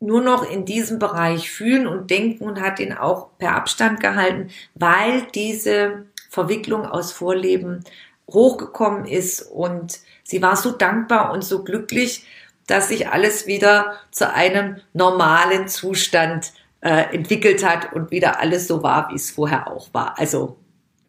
nur 0.00 0.22
noch 0.22 0.48
in 0.48 0.64
diesem 0.64 0.98
Bereich 0.98 1.50
fühlen 1.50 1.86
und 1.86 2.10
denken 2.10 2.44
und 2.44 2.60
hat 2.60 2.78
ihn 2.78 2.92
auch 2.92 3.30
per 3.38 3.56
Abstand 3.56 4.00
gehalten, 4.00 4.50
weil 4.74 5.22
diese 5.34 6.06
Verwicklung 6.30 6.86
aus 6.86 7.12
Vorleben 7.12 7.84
hochgekommen 8.30 9.06
ist 9.06 9.42
und 9.42 10.00
sie 10.22 10.42
war 10.42 10.56
so 10.56 10.70
dankbar 10.70 11.32
und 11.32 11.42
so 11.42 11.64
glücklich, 11.64 12.26
dass 12.68 12.88
sich 12.88 13.08
alles 13.08 13.48
wieder 13.48 13.98
zu 14.12 14.32
einem 14.32 14.76
normalen 14.92 15.66
Zustand 15.66 16.52
äh, 16.80 17.14
entwickelt 17.14 17.66
hat 17.66 17.92
und 17.92 18.12
wieder 18.12 18.38
alles 18.38 18.68
so 18.68 18.84
war, 18.84 19.10
wie 19.10 19.16
es 19.16 19.32
vorher 19.32 19.68
auch 19.68 19.92
war. 19.92 20.16
Also 20.18 20.58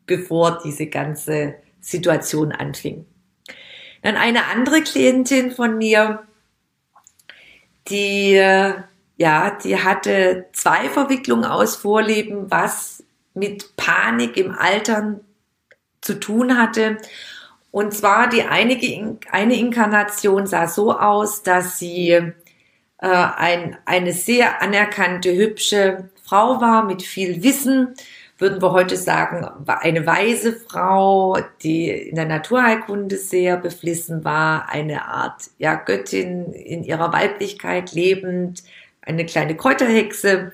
bevor 0.07 0.59
diese 0.63 0.87
ganze 0.87 1.55
Situation 1.79 2.51
anfing. 2.51 3.05
Dann 4.01 4.15
eine 4.15 4.45
andere 4.45 4.81
Klientin 4.81 5.51
von 5.51 5.77
mir, 5.77 6.23
die, 7.89 8.33
ja, 9.17 9.57
die 9.63 9.77
hatte 9.83 10.45
zwei 10.53 10.89
Verwicklungen 10.89 11.45
aus 11.45 11.75
Vorleben, 11.75 12.49
was 12.49 13.03
mit 13.33 13.75
Panik 13.75 14.37
im 14.37 14.51
Altern 14.51 15.19
zu 16.01 16.19
tun 16.19 16.57
hatte. 16.57 16.97
Und 17.71 17.93
zwar 17.93 18.29
die 18.29 18.43
einige, 18.43 19.17
eine 19.31 19.55
Inkarnation 19.55 20.47
sah 20.47 20.67
so 20.67 20.97
aus, 20.97 21.43
dass 21.43 21.77
sie 21.77 22.11
äh, 22.11 22.33
ein, 23.01 23.77
eine 23.85 24.13
sehr 24.13 24.61
anerkannte, 24.61 25.35
hübsche 25.35 26.09
Frau 26.23 26.61
war 26.61 26.83
mit 26.83 27.03
viel 27.03 27.43
Wissen, 27.43 27.95
würden 28.39 28.61
wir 28.61 28.71
heute 28.71 28.95
sagen, 28.95 29.45
eine 29.67 30.05
weise 30.05 30.53
Frau, 30.53 31.37
die 31.61 31.89
in 31.89 32.15
der 32.15 32.25
Naturheilkunde 32.25 33.17
sehr 33.17 33.57
beflissen 33.57 34.23
war, 34.23 34.69
eine 34.69 35.05
Art 35.05 35.49
ja, 35.57 35.75
Göttin 35.75 36.53
in 36.53 36.83
ihrer 36.83 37.11
Weiblichkeit 37.11 37.91
lebend, 37.91 38.63
eine 39.01 39.25
kleine 39.25 39.57
Kräuterhexe. 39.57 40.53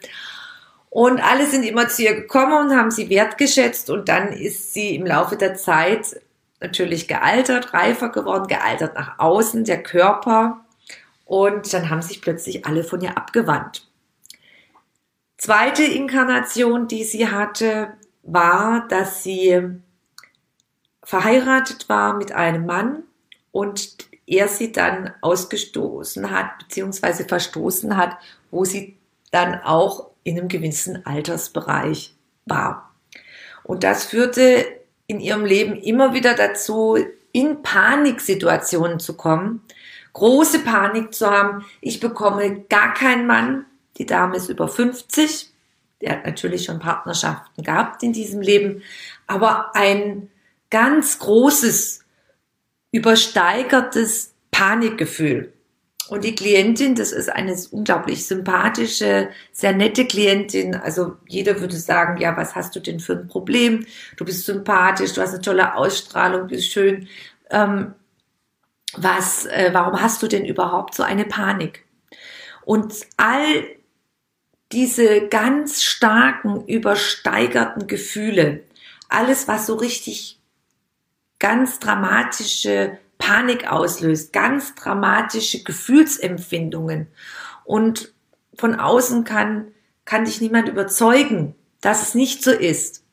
Und 0.89 1.21
alle 1.21 1.45
sind 1.45 1.63
immer 1.63 1.87
zu 1.87 2.03
ihr 2.03 2.15
gekommen 2.15 2.71
und 2.71 2.75
haben 2.75 2.89
sie 2.89 3.09
wertgeschätzt 3.09 3.89
und 3.89 4.09
dann 4.09 4.33
ist 4.33 4.73
sie 4.73 4.95
im 4.95 5.05
Laufe 5.05 5.35
der 5.35 5.55
Zeit 5.55 6.19
natürlich 6.65 7.07
gealtert, 7.07 7.73
reifer 7.73 8.09
geworden, 8.09 8.47
gealtert 8.47 8.95
nach 8.95 9.19
außen, 9.19 9.63
der 9.63 9.83
Körper. 9.83 10.65
Und 11.25 11.73
dann 11.73 11.89
haben 11.89 12.01
sich 12.01 12.21
plötzlich 12.21 12.65
alle 12.65 12.83
von 12.83 13.01
ihr 13.01 13.17
abgewandt. 13.17 13.87
Zweite 15.37 15.83
Inkarnation, 15.83 16.87
die 16.87 17.03
sie 17.03 17.29
hatte, 17.29 17.93
war, 18.23 18.87
dass 18.87 19.23
sie 19.23 19.61
verheiratet 21.03 21.87
war 21.87 22.15
mit 22.15 22.31
einem 22.31 22.65
Mann 22.65 23.03
und 23.51 24.07
er 24.25 24.47
sie 24.47 24.71
dann 24.71 25.13
ausgestoßen 25.21 26.31
hat, 26.31 26.57
beziehungsweise 26.57 27.25
verstoßen 27.25 27.95
hat, 27.95 28.17
wo 28.49 28.65
sie 28.65 28.97
dann 29.31 29.61
auch 29.61 30.09
in 30.23 30.39
einem 30.39 30.47
gewissen 30.47 31.05
Altersbereich 31.05 32.15
war. 32.45 32.95
Und 33.63 33.83
das 33.83 34.05
führte 34.05 34.65
in 35.07 35.19
ihrem 35.19 35.45
Leben 35.45 35.75
immer 35.75 36.13
wieder 36.13 36.33
dazu, 36.35 36.97
in 37.31 37.61
Paniksituationen 37.61 38.99
zu 38.99 39.15
kommen, 39.15 39.61
große 40.13 40.59
Panik 40.59 41.13
zu 41.13 41.29
haben. 41.29 41.65
Ich 41.81 41.99
bekomme 41.99 42.61
gar 42.69 42.93
keinen 42.93 43.27
Mann. 43.27 43.65
Die 43.97 44.05
Dame 44.05 44.37
ist 44.37 44.49
über 44.49 44.67
50. 44.67 45.49
Der 46.01 46.11
hat 46.13 46.25
natürlich 46.25 46.65
schon 46.65 46.79
Partnerschaften 46.79 47.63
gehabt 47.63 48.03
in 48.03 48.13
diesem 48.13 48.41
Leben, 48.41 48.83
aber 49.27 49.75
ein 49.75 50.29
ganz 50.69 51.19
großes, 51.19 52.03
übersteigertes 52.91 54.33
Panikgefühl. 54.51 55.51
Und 56.09 56.23
die 56.23 56.35
Klientin, 56.35 56.93
das 56.93 57.11
ist 57.11 57.29
eine 57.29 57.55
unglaublich 57.71 58.27
sympathische, 58.27 59.29
sehr 59.51 59.73
nette 59.73 60.05
Klientin. 60.05 60.75
Also 60.75 61.17
jeder 61.27 61.59
würde 61.59 61.75
sagen, 61.75 62.21
ja, 62.21 62.37
was 62.37 62.53
hast 62.53 62.75
du 62.75 62.79
denn 62.79 62.99
für 62.99 63.13
ein 63.13 63.27
Problem? 63.27 63.85
Du 64.15 64.23
bist 64.23 64.45
sympathisch, 64.45 65.13
du 65.13 65.21
hast 65.21 65.33
eine 65.33 65.41
tolle 65.41 65.75
Ausstrahlung, 65.75 66.47
bist 66.47 66.71
schön. 66.71 67.07
Ähm, 67.49 67.95
was, 68.93 69.45
äh, 69.47 69.71
warum 69.73 69.99
hast 69.99 70.21
du 70.21 70.27
denn 70.27 70.45
überhaupt 70.45 70.93
so 70.93 71.03
eine 71.03 71.25
Panik? 71.25 71.85
Und 72.65 72.93
all 73.17 73.65
diese 74.71 75.27
ganz 75.27 75.83
starken, 75.83 76.65
übersteigerten 76.65 77.87
Gefühle, 77.87 78.63
alles, 79.09 79.47
was 79.47 79.65
so 79.65 79.75
richtig 79.75 80.39
ganz 81.39 81.79
dramatische 81.79 82.97
Panik 83.17 83.71
auslöst, 83.71 84.33
ganz 84.33 84.75
dramatische 84.75 85.63
Gefühlsempfindungen. 85.63 87.07
Und 87.63 88.13
von 88.55 88.75
außen 88.75 89.23
kann, 89.23 89.67
kann 90.05 90.25
dich 90.25 90.41
niemand 90.41 90.69
überzeugen, 90.69 91.55
dass 91.81 92.01
es 92.01 92.15
nicht 92.15 92.43
so 92.43 92.51
ist. 92.51 93.03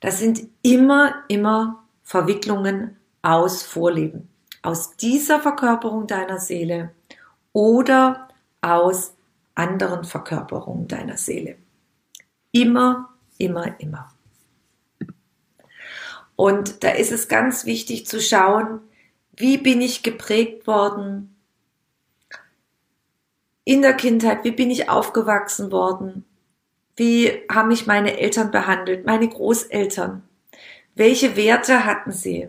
Das 0.00 0.18
sind 0.18 0.48
immer, 0.62 1.14
immer 1.28 1.84
Verwicklungen 2.02 2.96
aus 3.22 3.62
Vorleben. 3.62 4.28
Aus 4.62 4.96
dieser 4.96 5.40
Verkörperung 5.40 6.06
deiner 6.06 6.38
Seele 6.38 6.90
oder 7.52 8.28
aus 8.60 9.14
anderen 9.54 10.04
Verkörperungen 10.04 10.88
deiner 10.88 11.16
Seele. 11.16 11.56
Immer, 12.52 13.10
immer, 13.38 13.78
immer. 13.80 14.12
Und 16.36 16.84
da 16.84 16.90
ist 16.90 17.10
es 17.10 17.28
ganz 17.28 17.66
wichtig 17.66 18.06
zu 18.06 18.20
schauen, 18.20 18.80
wie 19.38 19.56
bin 19.56 19.80
ich 19.80 20.02
geprägt 20.02 20.66
worden 20.66 21.36
in 23.64 23.82
der 23.82 23.94
Kindheit? 23.94 24.44
Wie 24.44 24.50
bin 24.50 24.70
ich 24.70 24.88
aufgewachsen 24.88 25.70
worden? 25.70 26.24
Wie 26.96 27.30
haben 27.50 27.68
mich 27.68 27.86
meine 27.86 28.18
Eltern 28.18 28.50
behandelt, 28.50 29.06
meine 29.06 29.28
Großeltern? 29.28 30.28
Welche 30.96 31.36
Werte 31.36 31.84
hatten 31.84 32.10
sie? 32.10 32.48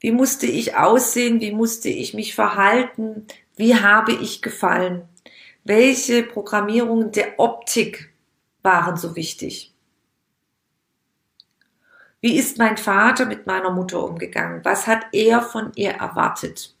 Wie 0.00 0.10
musste 0.10 0.46
ich 0.46 0.76
aussehen? 0.76 1.40
Wie 1.40 1.52
musste 1.52 1.88
ich 1.88 2.14
mich 2.14 2.34
verhalten? 2.34 3.28
Wie 3.54 3.76
habe 3.76 4.12
ich 4.12 4.42
gefallen? 4.42 5.08
Welche 5.62 6.24
Programmierungen 6.24 7.12
der 7.12 7.38
Optik 7.38 8.12
waren 8.62 8.96
so 8.96 9.14
wichtig? 9.14 9.71
Wie 12.22 12.38
ist 12.38 12.56
mein 12.56 12.76
Vater 12.76 13.26
mit 13.26 13.46
meiner 13.48 13.70
Mutter 13.70 14.02
umgegangen? 14.02 14.64
Was 14.64 14.86
hat 14.86 15.06
er 15.12 15.42
von 15.42 15.72
ihr 15.74 15.90
erwartet? 15.90 16.74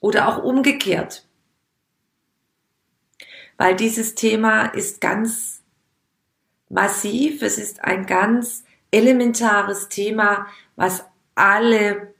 Oder 0.00 0.28
auch 0.28 0.44
umgekehrt. 0.44 1.26
Weil 3.56 3.74
dieses 3.74 4.14
Thema 4.14 4.66
ist 4.66 5.00
ganz 5.00 5.62
massiv, 6.68 7.40
es 7.40 7.56
ist 7.56 7.82
ein 7.82 8.04
ganz 8.04 8.62
elementares 8.90 9.88
Thema, 9.88 10.46
was 10.76 11.04
alle 11.34 12.14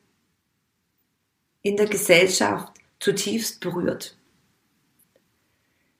in 1.61 1.77
der 1.77 1.87
Gesellschaft 1.87 2.73
zutiefst 2.99 3.61
berührt. 3.61 4.17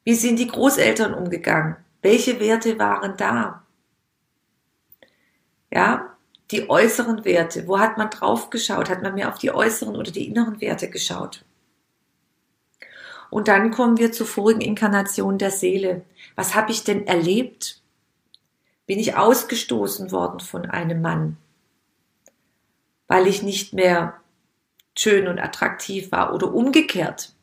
Wie 0.03 0.15
sind 0.15 0.39
die 0.39 0.49
Großeltern 0.49 1.13
umgegangen? 1.13 1.77
Welche 2.01 2.41
Werte 2.41 2.79
waren 2.79 3.19
da? 3.19 3.67
Ja, 5.71 6.17
die 6.51 6.71
äußeren 6.71 7.25
Werte. 7.25 7.67
Wo 7.67 7.79
hat 7.79 7.99
man 7.99 8.11
drauf 8.11 8.51
geschaut? 8.51 8.89
Hat 8.89 9.03
man 9.03 9.15
mehr 9.15 9.29
auf 9.29 9.39
die 9.39 9.51
äußeren 9.51 9.97
oder 9.97 10.11
die 10.11 10.27
inneren 10.27 10.61
Werte 10.61 10.89
geschaut? 10.89 11.45
Und 13.31 13.49
dann 13.49 13.71
kommen 13.71 13.99
wir 13.99 14.13
zur 14.13 14.27
vorigen 14.27 14.63
Inkarnation 14.63 15.39
der 15.39 15.51
Seele. 15.51 16.05
Was 16.35 16.55
habe 16.55 16.73
ich 16.73 16.85
denn 16.85 17.07
erlebt? 17.07 17.83
Bin 18.87 18.99
ich 18.99 19.17
ausgestoßen 19.17 20.11
worden 20.13 20.41
von 20.41 20.65
einem 20.65 21.03
Mann, 21.03 21.37
weil 23.07 23.27
ich 23.27 23.43
nicht 23.43 23.75
mehr 23.75 24.15
schön 24.97 25.29
und 25.29 25.39
attraktiv 25.39 26.11
war 26.11 26.33
oder 26.33 26.55
umgekehrt? 26.55 27.35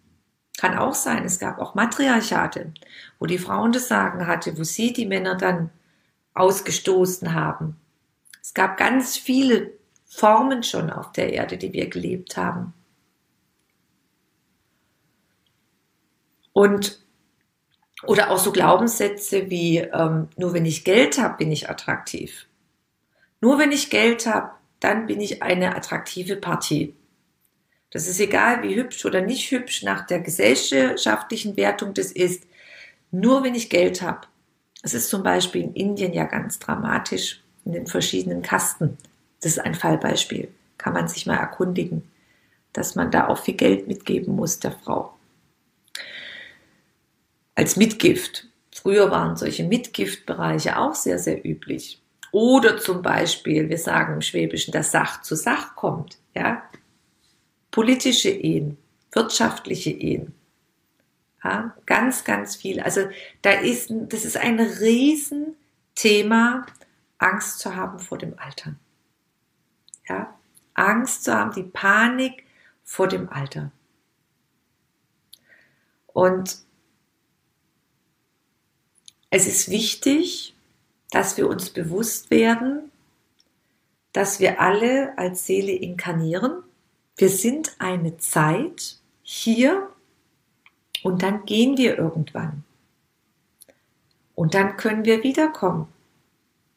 Kann 0.57 0.75
auch 0.75 0.95
sein. 0.95 1.23
Es 1.23 1.37
gab 1.37 1.59
auch 1.59 1.75
Matriarchate, 1.75 2.73
wo 3.19 3.27
die 3.27 3.37
Frauen 3.37 3.73
das 3.73 3.87
Sagen 3.87 4.25
hatte, 4.25 4.57
wo 4.57 4.63
sie 4.63 4.91
die 4.91 5.05
Männer 5.05 5.35
dann 5.35 5.69
ausgestoßen 6.33 7.35
haben. 7.35 7.77
Es 8.45 8.53
gab 8.53 8.77
ganz 8.77 9.17
viele 9.17 9.71
Formen 10.05 10.61
schon 10.61 10.91
auf 10.91 11.11
der 11.11 11.33
Erde, 11.33 11.57
die 11.57 11.73
wir 11.73 11.89
gelebt 11.89 12.37
haben. 12.37 12.75
Und 16.53 17.03
oder 18.03 18.29
auch 18.29 18.37
so 18.37 18.51
Glaubenssätze 18.51 19.49
wie 19.49 19.79
ähm, 19.79 20.27
nur 20.37 20.53
wenn 20.53 20.67
ich 20.67 20.83
Geld 20.83 21.17
habe, 21.17 21.37
bin 21.37 21.51
ich 21.51 21.71
attraktiv. 21.71 22.45
Nur 23.41 23.57
wenn 23.57 23.71
ich 23.71 23.89
Geld 23.89 24.27
habe, 24.27 24.51
dann 24.79 25.07
bin 25.07 25.21
ich 25.21 25.41
eine 25.41 25.75
attraktive 25.75 26.35
Partie. 26.35 26.95
Das 27.89 28.07
ist 28.07 28.19
egal, 28.19 28.61
wie 28.61 28.75
hübsch 28.75 29.05
oder 29.05 29.21
nicht 29.21 29.49
hübsch 29.49 29.81
nach 29.81 30.05
der 30.05 30.19
gesellschaftlichen 30.19 31.57
Wertung 31.57 31.95
das 31.95 32.11
ist. 32.11 32.43
Nur 33.09 33.43
wenn 33.43 33.55
ich 33.55 33.71
Geld 33.71 34.03
habe. 34.03 34.27
Es 34.83 34.93
ist 34.93 35.09
zum 35.09 35.23
Beispiel 35.23 35.63
in 35.63 35.73
Indien 35.73 36.13
ja 36.13 36.25
ganz 36.25 36.59
dramatisch 36.59 37.41
in 37.65 37.73
den 37.73 37.87
verschiedenen 37.87 38.41
Kasten. 38.41 38.97
Das 39.41 39.53
ist 39.53 39.59
ein 39.59 39.75
Fallbeispiel. 39.75 40.49
Kann 40.77 40.93
man 40.93 41.07
sich 41.07 41.25
mal 41.25 41.37
erkundigen, 41.37 42.03
dass 42.73 42.95
man 42.95 43.11
da 43.11 43.27
auch 43.27 43.39
viel 43.39 43.55
Geld 43.55 43.87
mitgeben 43.87 44.35
muss 44.35 44.59
der 44.59 44.71
Frau. 44.71 45.13
Als 47.55 47.75
Mitgift. 47.75 48.47
Früher 48.73 49.09
waren 49.09 49.37
solche 49.37 49.63
Mitgiftbereiche 49.63 50.77
auch 50.77 50.93
sehr, 50.93 51.17
sehr 51.17 51.45
üblich. 51.45 52.01
Oder 52.31 52.77
zum 52.77 53.01
Beispiel, 53.01 53.69
wir 53.69 53.77
sagen 53.77 54.15
im 54.15 54.21
Schwäbischen, 54.21 54.73
dass 54.73 54.91
Sach 54.91 55.21
zu 55.21 55.35
Sach 55.35 55.75
kommt. 55.75 56.17
Ja? 56.35 56.63
Politische 57.71 58.29
Ehen, 58.29 58.77
wirtschaftliche 59.13 59.91
Ehen. 59.91 60.33
Ja? 61.41 61.73
Ganz, 61.85 62.25
ganz 62.25 62.57
viel. 62.57 62.81
Also 62.81 63.07
da 63.41 63.51
ist, 63.51 63.93
das 64.09 64.25
ist 64.25 64.35
ein 64.35 64.59
Riesenthema, 64.59 66.65
Angst 67.25 67.59
zu 67.59 67.75
haben 67.75 67.99
vor 67.99 68.17
dem 68.19 68.37
Altern. 68.37 68.79
Ja, 70.07 70.37
Angst 70.75 71.23
zu 71.23 71.33
haben, 71.33 71.53
die 71.55 71.63
Panik 71.63 72.45
vor 72.83 73.07
dem 73.07 73.29
Alter. 73.29 73.71
Und 76.07 76.59
es 79.31 79.47
ist 79.47 79.69
wichtig, 79.69 80.55
dass 81.09 81.35
wir 81.37 81.49
uns 81.49 81.71
bewusst 81.71 82.29
werden, 82.29 82.91
dass 84.13 84.39
wir 84.39 84.61
alle 84.61 85.17
als 85.17 85.47
Seele 85.47 85.71
inkarnieren. 85.71 86.63
Wir 87.17 87.29
sind 87.29 87.75
eine 87.79 88.17
Zeit 88.17 88.99
hier 89.23 89.89
und 91.03 91.23
dann 91.23 91.45
gehen 91.45 91.77
wir 91.77 91.97
irgendwann. 91.97 92.63
Und 94.35 94.53
dann 94.53 94.77
können 94.77 95.05
wir 95.05 95.23
wiederkommen. 95.23 95.87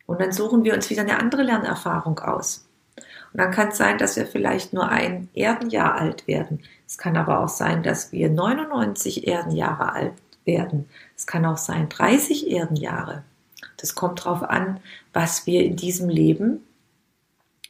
Und 0.08 0.22
dann 0.22 0.32
suchen 0.32 0.64
wir 0.64 0.72
uns 0.72 0.88
wieder 0.88 1.02
eine 1.02 1.18
andere 1.18 1.42
Lernerfahrung 1.42 2.18
aus. 2.20 2.66
Und 2.96 3.40
dann 3.42 3.50
kann 3.50 3.68
es 3.68 3.76
sein, 3.76 3.98
dass 3.98 4.16
wir 4.16 4.24
vielleicht 4.24 4.72
nur 4.72 4.88
ein 4.88 5.28
Erdenjahr 5.34 5.96
alt 5.96 6.26
werden. 6.26 6.62
Es 6.86 6.96
kann 6.96 7.14
aber 7.18 7.40
auch 7.40 7.50
sein, 7.50 7.82
dass 7.82 8.10
wir 8.10 8.30
99 8.30 9.26
Erdenjahre 9.28 9.92
alt 9.92 10.14
werden. 10.46 10.88
Es 11.14 11.26
kann 11.26 11.44
auch 11.44 11.58
sein 11.58 11.90
30 11.90 12.50
Erdenjahre. 12.50 13.22
Das 13.76 13.94
kommt 13.94 14.20
darauf 14.20 14.42
an, 14.42 14.80
was 15.12 15.46
wir 15.46 15.62
in 15.62 15.76
diesem 15.76 16.08
Leben 16.08 16.64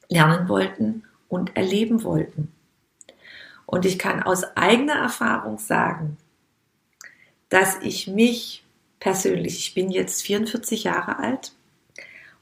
lernen 0.09 0.49
wollten 0.49 1.03
und 1.29 1.57
erleben 1.57 2.05
wollten. 2.05 2.53
Und 3.67 3.85
ich 3.85 3.99
kann 3.99 4.23
aus 4.23 4.45
eigener 4.57 4.95
Erfahrung 4.95 5.59
sagen, 5.59 6.19
dass 7.49 7.79
ich 7.83 8.07
mich 8.07 8.65
persönlich, 9.01 9.59
ich 9.59 9.75
bin 9.75 9.91
jetzt 9.91 10.23
44 10.23 10.85
Jahre 10.85 11.19
alt 11.19 11.53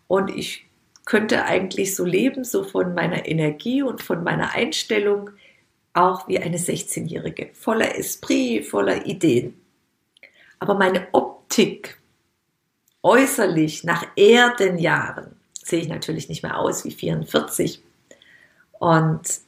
und 0.09 0.31
ich 0.31 0.66
könnte 1.05 1.45
eigentlich 1.45 1.95
so 1.95 2.05
leben, 2.05 2.45
so 2.45 2.64
von 2.64 2.95
meiner 2.95 3.27
Energie 3.27 3.83
und 3.83 4.03
von 4.03 4.23
meiner 4.25 4.53
Einstellung, 4.53 5.31
auch 5.95 6.29
wie 6.29 6.38
eine 6.38 6.59
16-Jährige, 6.59 7.51
voller 7.55 7.97
Esprit, 7.97 8.66
voller 8.66 9.07
Ideen. 9.07 9.59
Aber 10.59 10.75
meine 10.75 11.07
Optik, 11.12 11.99
äußerlich 13.03 13.85
nach 13.85 14.05
Erdenjahren, 14.16 15.37
sehe 15.62 15.81
ich 15.81 15.88
natürlich 15.88 16.29
nicht 16.29 16.42
mehr 16.42 16.59
aus 16.59 16.85
wie 16.85 16.90
44. 16.90 17.83
Und, 18.79 19.40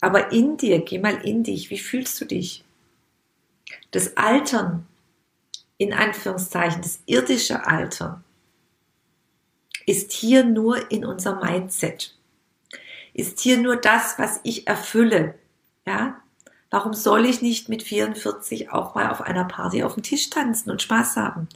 aber 0.00 0.32
in 0.32 0.56
dir, 0.56 0.80
geh 0.80 0.98
mal 0.98 1.16
in 1.24 1.42
dich, 1.42 1.70
wie 1.70 1.78
fühlst 1.78 2.20
du 2.20 2.24
dich? 2.24 2.64
Das 3.90 4.16
Altern, 4.16 4.86
in 5.76 5.92
Anführungszeichen, 5.92 6.82
das 6.82 7.00
irdische 7.06 7.66
Altern, 7.66 8.24
ist 9.86 10.12
hier 10.12 10.44
nur 10.44 10.90
in 10.90 11.04
unser 11.04 11.42
Mindset. 11.42 12.16
Ist 13.14 13.40
hier 13.40 13.56
nur 13.56 13.76
das, 13.76 14.18
was 14.18 14.40
ich 14.42 14.66
erfülle. 14.66 15.36
Ja? 15.86 16.20
Warum 16.70 16.92
soll 16.92 17.24
ich 17.24 17.40
nicht 17.40 17.68
mit 17.68 17.84
44 17.84 18.72
auch 18.72 18.94
mal 18.96 19.08
auf 19.10 19.22
einer 19.22 19.44
Party 19.44 19.84
auf 19.84 19.94
dem 19.94 20.02
Tisch 20.02 20.28
tanzen 20.28 20.70
und 20.70 20.82
Spaß 20.82 21.16
haben? 21.16 21.48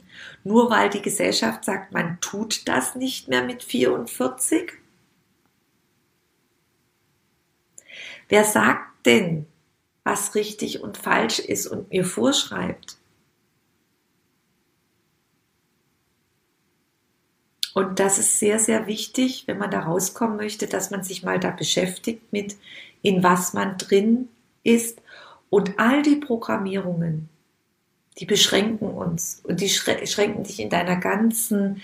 Nur 0.43 0.71
weil 0.71 0.89
die 0.89 1.01
Gesellschaft 1.01 1.65
sagt, 1.65 1.91
man 1.91 2.19
tut 2.21 2.67
das 2.67 2.95
nicht 2.95 3.27
mehr 3.27 3.43
mit 3.43 3.61
44? 3.61 4.71
Wer 8.29 8.45
sagt 8.45 9.05
denn, 9.05 9.45
was 10.05 10.33
richtig 10.35 10.81
und 10.81 10.97
falsch 10.97 11.39
ist 11.39 11.67
und 11.67 11.89
mir 11.89 12.05
vorschreibt? 12.05 12.97
Und 17.73 17.99
das 17.99 18.17
ist 18.17 18.39
sehr, 18.39 18.59
sehr 18.59 18.87
wichtig, 18.87 19.43
wenn 19.47 19.57
man 19.57 19.71
da 19.71 19.81
rauskommen 19.81 20.37
möchte, 20.37 20.67
dass 20.67 20.91
man 20.91 21.03
sich 21.03 21.23
mal 21.23 21.39
da 21.39 21.51
beschäftigt 21.51 22.33
mit, 22.33 22.57
in 23.01 23.23
was 23.23 23.53
man 23.53 23.77
drin 23.77 24.27
ist. 24.63 25.01
Und 25.49 25.79
all 25.79 26.01
die 26.01 26.17
Programmierungen, 26.17 27.29
die 28.17 28.25
beschränken 28.25 28.89
uns 28.89 29.41
und 29.43 29.61
die 29.61 29.69
schränken 29.69 30.43
dich 30.43 30.59
in 30.59 30.69
deiner 30.69 30.97
ganzen 30.97 31.81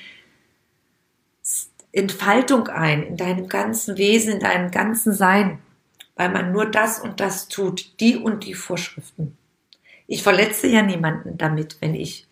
Entfaltung 1.93 2.67
ein, 2.67 3.04
in 3.04 3.17
deinem 3.17 3.47
ganzen 3.47 3.97
Wesen, 3.97 4.34
in 4.34 4.39
deinem 4.41 4.71
ganzen 4.71 5.13
Sein, 5.13 5.60
weil 6.15 6.30
man 6.30 6.52
nur 6.52 6.65
das 6.65 7.00
und 7.00 7.19
das 7.19 7.47
tut, 7.47 8.00
die 8.00 8.17
und 8.17 8.45
die 8.45 8.54
Vorschriften. 8.54 9.38
Ich 10.06 10.21
verletze 10.21 10.67
ja 10.67 10.82
niemanden 10.82 11.38
damit, 11.38 11.78
wenn 11.80 11.95
ich 11.95 12.28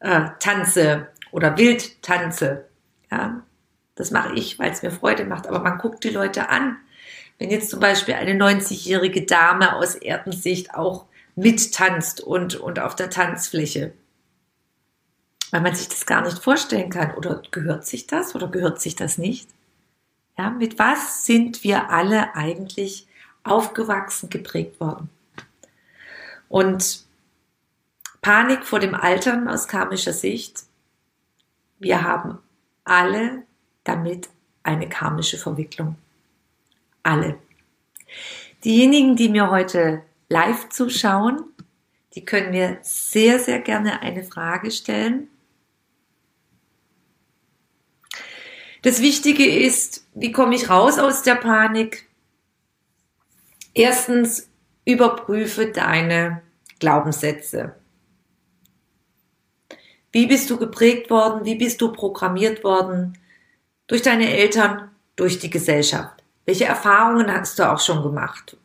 äh, 0.00 0.28
tanze 0.40 1.08
oder 1.30 1.56
wild 1.58 2.02
tanze 2.02 2.67
ja, 3.10 3.42
das 3.94 4.10
mache 4.10 4.34
ich, 4.34 4.58
weil 4.58 4.70
es 4.70 4.82
mir 4.82 4.90
Freude 4.90 5.24
macht. 5.24 5.46
Aber 5.46 5.60
man 5.60 5.78
guckt 5.78 6.04
die 6.04 6.10
Leute 6.10 6.48
an. 6.48 6.76
Wenn 7.38 7.50
jetzt 7.50 7.70
zum 7.70 7.80
Beispiel 7.80 8.14
eine 8.14 8.32
90-jährige 8.32 9.22
Dame 9.22 9.74
aus 9.74 9.94
Erdensicht 9.94 10.74
auch 10.74 11.06
mittanzt 11.36 12.20
und, 12.20 12.56
und 12.56 12.80
auf 12.80 12.96
der 12.96 13.10
Tanzfläche, 13.10 13.92
weil 15.50 15.60
man 15.60 15.74
sich 15.74 15.88
das 15.88 16.04
gar 16.04 16.22
nicht 16.22 16.38
vorstellen 16.38 16.90
kann. 16.90 17.14
Oder 17.14 17.42
gehört 17.50 17.86
sich 17.86 18.06
das 18.06 18.34
oder 18.34 18.48
gehört 18.48 18.80
sich 18.80 18.96
das 18.96 19.18
nicht? 19.18 19.48
Ja, 20.36 20.50
mit 20.50 20.78
was 20.78 21.24
sind 21.26 21.64
wir 21.64 21.90
alle 21.90 22.34
eigentlich 22.34 23.06
aufgewachsen, 23.44 24.30
geprägt 24.30 24.80
worden? 24.80 25.08
Und 26.48 27.04
Panik 28.20 28.64
vor 28.64 28.80
dem 28.80 28.94
Altern 28.94 29.48
aus 29.48 29.68
karmischer 29.68 30.12
Sicht. 30.12 30.64
Wir 31.78 32.02
haben 32.02 32.38
alle 32.88 33.42
damit 33.84 34.28
eine 34.62 34.88
karmische 34.88 35.38
Verwicklung. 35.38 35.96
Alle. 37.02 37.38
Diejenigen, 38.64 39.16
die 39.16 39.28
mir 39.28 39.50
heute 39.50 40.02
live 40.28 40.68
zuschauen, 40.68 41.44
die 42.14 42.24
können 42.24 42.50
mir 42.50 42.78
sehr, 42.82 43.38
sehr 43.38 43.60
gerne 43.60 44.00
eine 44.02 44.24
Frage 44.24 44.70
stellen. 44.70 45.28
Das 48.82 49.00
Wichtige 49.00 49.46
ist, 49.46 50.06
wie 50.14 50.32
komme 50.32 50.54
ich 50.54 50.70
raus 50.70 50.98
aus 50.98 51.22
der 51.22 51.34
Panik? 51.34 52.08
Erstens, 53.74 54.48
überprüfe 54.84 55.70
deine 55.70 56.42
Glaubenssätze. 56.78 57.77
Wie 60.10 60.26
bist 60.26 60.48
du 60.50 60.56
geprägt 60.56 61.10
worden? 61.10 61.44
Wie 61.44 61.56
bist 61.56 61.80
du 61.80 61.92
programmiert 61.92 62.64
worden? 62.64 63.18
Durch 63.86 64.02
deine 64.02 64.30
Eltern, 64.30 64.90
durch 65.16 65.38
die 65.38 65.50
Gesellschaft. 65.50 66.22
Welche 66.46 66.64
Erfahrungen 66.64 67.30
hast 67.32 67.58
du 67.58 67.70
auch 67.70 67.80
schon 67.80 68.02
gemacht? 68.02 68.56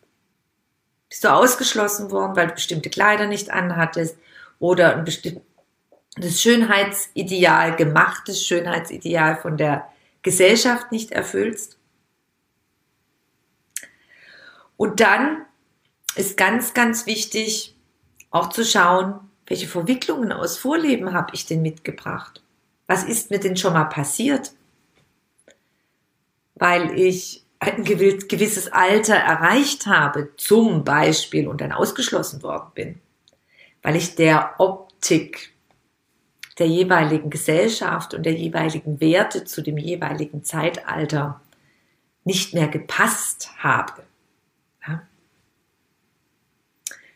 Bist 1.09 1.23
du 1.23 1.33
ausgeschlossen 1.33 2.11
worden, 2.11 2.35
weil 2.35 2.47
du 2.47 2.53
bestimmte 2.53 2.89
Kleider 2.89 3.27
nicht 3.27 3.51
anhattest 3.51 4.17
oder 4.59 4.95
ein 4.95 5.03
bestimmtes 5.03 5.43
Schönheitsideal, 6.41 7.75
gemachtes 7.75 8.45
Schönheitsideal 8.45 9.35
von 9.35 9.57
der 9.57 9.87
Gesellschaft 10.21 10.91
nicht 10.91 11.11
erfüllst? 11.11 11.77
Und 14.77 15.01
dann 15.01 15.45
ist 16.15 16.37
ganz, 16.37 16.73
ganz 16.73 17.05
wichtig, 17.05 17.75
auch 18.31 18.49
zu 18.49 18.63
schauen, 18.63 19.19
welche 19.47 19.67
Verwicklungen 19.67 20.31
aus 20.31 20.57
Vorleben 20.57 21.13
habe 21.13 21.33
ich 21.33 21.45
denn 21.45 21.61
mitgebracht? 21.61 22.41
Was 22.87 23.03
ist 23.03 23.31
mir 23.31 23.39
denn 23.39 23.57
schon 23.57 23.73
mal 23.73 23.85
passiert? 23.85 24.51
Weil 26.55 26.97
ich 26.97 27.43
ein 27.59 27.83
gewisses 27.83 28.71
Alter 28.71 29.15
erreicht 29.15 29.85
habe, 29.85 30.35
zum 30.37 30.83
Beispiel, 30.83 31.47
und 31.47 31.61
dann 31.61 31.71
ausgeschlossen 31.71 32.43
worden 32.43 32.71
bin. 32.73 33.01
Weil 33.81 33.95
ich 33.95 34.15
der 34.15 34.55
Optik 34.59 35.53
der 36.59 36.67
jeweiligen 36.67 37.29
Gesellschaft 37.29 38.13
und 38.13 38.23
der 38.23 38.33
jeweiligen 38.33 38.99
Werte 38.99 39.43
zu 39.43 39.61
dem 39.61 39.77
jeweiligen 39.77 40.43
Zeitalter 40.43 41.41
nicht 42.25 42.53
mehr 42.53 42.67
gepasst 42.67 43.51
habe. 43.57 44.03
Ja? 44.87 45.01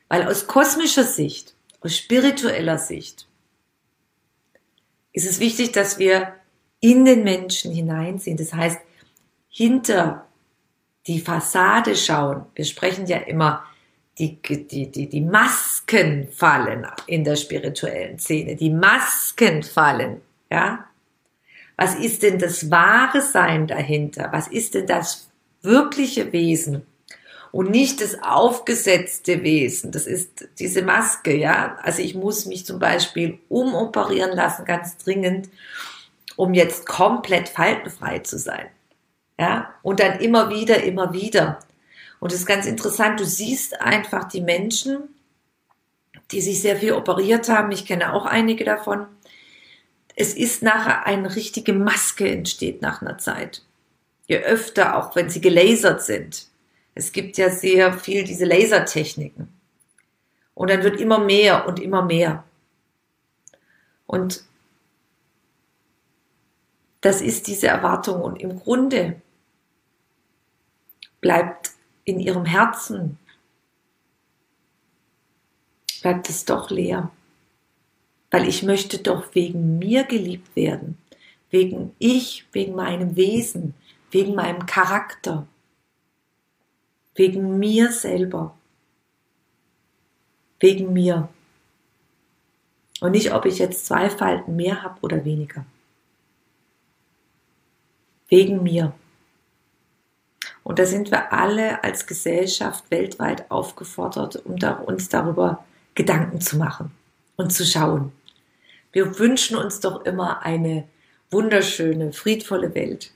Weil 0.09 0.27
aus 0.27 0.47
kosmischer 0.47 1.03
Sicht 1.03 1.56
aus 1.81 1.95
spiritueller 1.95 2.77
Sicht 2.77 3.27
ist 5.13 5.27
es 5.27 5.39
wichtig, 5.39 5.71
dass 5.71 5.97
wir 5.97 6.35
in 6.79 7.05
den 7.05 7.23
Menschen 7.23 7.73
hineinsehen. 7.73 8.37
Das 8.37 8.53
heißt, 8.53 8.79
hinter 9.49 10.27
die 11.07 11.19
Fassade 11.19 11.95
schauen. 11.95 12.45
Wir 12.53 12.65
sprechen 12.65 13.07
ja 13.07 13.17
immer, 13.17 13.63
die, 14.19 14.39
die, 14.41 14.91
die, 14.91 15.09
die 15.09 15.21
Masken 15.21 16.27
fallen 16.31 16.85
in 17.05 17.23
der 17.23 17.35
spirituellen 17.35 18.19
Szene. 18.19 18.55
Die 18.55 18.69
Masken 18.69 19.63
fallen, 19.63 20.21
ja. 20.51 20.85
Was 21.77 21.95
ist 21.95 22.23
denn 22.23 22.39
das 22.39 22.71
wahre 22.71 23.21
Sein 23.21 23.67
dahinter? 23.67 24.29
Was 24.31 24.47
ist 24.47 24.73
denn 24.73 24.87
das 24.87 25.29
wirkliche 25.61 26.31
Wesen? 26.33 26.85
Und 27.51 27.69
nicht 27.69 28.01
das 28.01 28.21
aufgesetzte 28.21 29.43
Wesen. 29.43 29.91
Das 29.91 30.07
ist 30.07 30.47
diese 30.59 30.81
Maske, 30.81 31.35
ja. 31.35 31.77
Also 31.81 32.01
ich 32.01 32.15
muss 32.15 32.45
mich 32.45 32.65
zum 32.65 32.79
Beispiel 32.79 33.39
umoperieren 33.49 34.35
lassen, 34.35 34.65
ganz 34.65 34.97
dringend, 34.97 35.49
um 36.35 36.53
jetzt 36.53 36.85
komplett 36.85 37.49
faltenfrei 37.49 38.19
zu 38.19 38.37
sein. 38.37 38.67
Ja, 39.39 39.73
und 39.83 39.99
dann 39.99 40.19
immer 40.19 40.49
wieder, 40.49 40.83
immer 40.83 41.13
wieder. 41.13 41.59
Und 42.19 42.31
das 42.31 42.39
ist 42.39 42.47
ganz 42.47 42.65
interessant. 42.65 43.19
Du 43.19 43.25
siehst 43.25 43.79
einfach 43.79 44.27
die 44.27 44.41
Menschen, 44.41 45.09
die 46.31 46.41
sich 46.41 46.61
sehr 46.61 46.77
viel 46.77 46.93
operiert 46.93 47.47
haben. 47.47 47.71
Ich 47.71 47.85
kenne 47.85 48.13
auch 48.13 48.25
einige 48.25 48.65
davon. 48.65 49.05
Es 50.15 50.33
ist 50.33 50.63
nachher 50.63 51.05
eine 51.05 51.35
richtige 51.35 51.73
Maske 51.73 52.27
entsteht 52.29 52.81
nach 52.81 53.01
einer 53.01 53.19
Zeit. 53.19 53.61
Je 54.25 54.39
öfter, 54.39 54.97
auch 54.97 55.15
wenn 55.15 55.29
sie 55.29 55.41
gelasert 55.41 56.01
sind. 56.03 56.47
Es 56.97 57.11
gibt 57.11 57.37
ja 57.37 57.51
sehr 57.51 57.93
viel 57.93 58.23
diese 58.23 58.45
Lasertechniken. 58.45 59.47
Und 60.55 60.71
dann 60.71 60.81
wird 60.81 60.99
immer 60.99 61.19
mehr 61.19 61.67
und 61.67 61.79
immer 61.79 62.01
mehr. 62.01 62.43
Und 64.07 64.43
das 67.01 67.21
ist 67.21 67.45
diese 67.45 67.67
Erwartung. 67.67 68.19
Und 68.21 68.41
im 68.41 68.59
Grunde 68.59 69.21
bleibt 71.21 71.73
in 72.03 72.19
ihrem 72.19 72.45
Herzen, 72.45 73.19
bleibt 76.01 76.29
es 76.29 76.45
doch 76.45 76.71
leer. 76.71 77.11
Weil 78.31 78.47
ich 78.47 78.63
möchte 78.63 78.97
doch 78.97 79.35
wegen 79.35 79.77
mir 79.77 80.03
geliebt 80.03 80.55
werden. 80.55 80.97
Wegen 81.51 81.95
ich, 81.99 82.47
wegen 82.53 82.73
meinem 82.73 83.15
Wesen, 83.15 83.75
wegen 84.09 84.33
meinem 84.33 84.65
Charakter. 84.65 85.45
Wegen 87.17 87.57
mir 87.57 87.91
selber. 87.91 88.55
Wegen 90.59 90.93
mir. 90.93 91.29
Und 93.01 93.11
nicht, 93.11 93.33
ob 93.33 93.45
ich 93.45 93.57
jetzt 93.57 93.87
zwei 93.87 94.09
Falten 94.09 94.55
mehr 94.55 94.83
habe 94.83 94.99
oder 95.01 95.25
weniger. 95.25 95.65
Wegen 98.29 98.61
mir. 98.61 98.93
Und 100.63 100.77
da 100.77 100.85
sind 100.85 101.09
wir 101.09 101.33
alle 101.33 101.83
als 101.83 102.05
Gesellschaft 102.05 102.89
weltweit 102.91 103.49
aufgefordert, 103.49 104.35
um 104.45 104.55
uns 104.85 105.09
darüber 105.09 105.65
Gedanken 105.95 106.39
zu 106.39 106.57
machen 106.57 106.91
und 107.35 107.51
zu 107.51 107.65
schauen. 107.65 108.11
Wir 108.91 109.17
wünschen 109.17 109.57
uns 109.57 109.79
doch 109.79 110.05
immer 110.05 110.43
eine 110.43 110.87
wunderschöne, 111.31 112.13
friedvolle 112.13 112.75
Welt. 112.75 113.11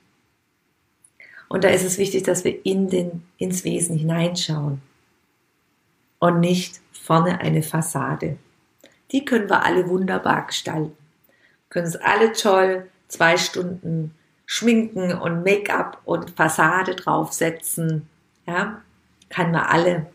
Und 1.51 1.65
da 1.65 1.67
ist 1.67 1.83
es 1.83 1.97
wichtig, 1.97 2.23
dass 2.23 2.45
wir 2.45 2.65
in 2.65 2.89
den, 2.89 3.23
ins 3.37 3.65
Wesen 3.65 3.97
hineinschauen 3.97 4.81
und 6.17 6.39
nicht 6.39 6.79
vorne 6.93 7.41
eine 7.41 7.61
Fassade. 7.61 8.37
Die 9.11 9.25
können 9.25 9.49
wir 9.49 9.65
alle 9.65 9.89
wunderbar 9.89 10.47
gestalten. 10.47 10.95
Können 11.67 11.87
es 11.87 11.97
alle 11.97 12.31
toll 12.31 12.89
zwei 13.09 13.35
Stunden 13.35 14.15
Schminken 14.45 15.11
und 15.11 15.43
Make-up 15.43 15.99
und 16.05 16.29
Fassade 16.31 16.95
draufsetzen. 16.95 18.07
Ja, 18.47 18.81
kann 19.27 19.51
man 19.51 19.65
alle. 19.65 20.05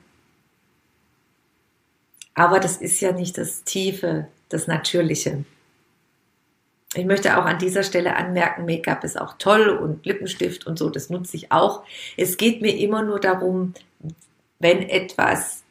Aber 2.32 2.60
das 2.60 2.78
ist 2.78 2.98
ja 3.00 3.12
nicht 3.12 3.36
das 3.36 3.62
Tiefe, 3.62 4.28
das 4.48 4.68
Natürliche. 4.68 5.44
Ich 6.94 7.04
möchte 7.04 7.36
auch 7.36 7.44
an 7.44 7.58
dieser 7.58 7.82
Stelle 7.82 8.16
anmerken, 8.16 8.64
Make-up 8.64 9.04
ist 9.04 9.20
auch 9.20 9.34
toll 9.38 9.68
und 9.68 10.06
Lippenstift 10.06 10.66
und 10.66 10.78
so, 10.78 10.88
das 10.88 11.10
nutze 11.10 11.36
ich 11.36 11.52
auch. 11.52 11.84
Es 12.16 12.36
geht 12.36 12.62
mir 12.62 12.76
immer 12.76 13.02
nur 13.02 13.20
darum, 13.20 13.74
wenn 14.58 14.82
etwas 14.88 15.62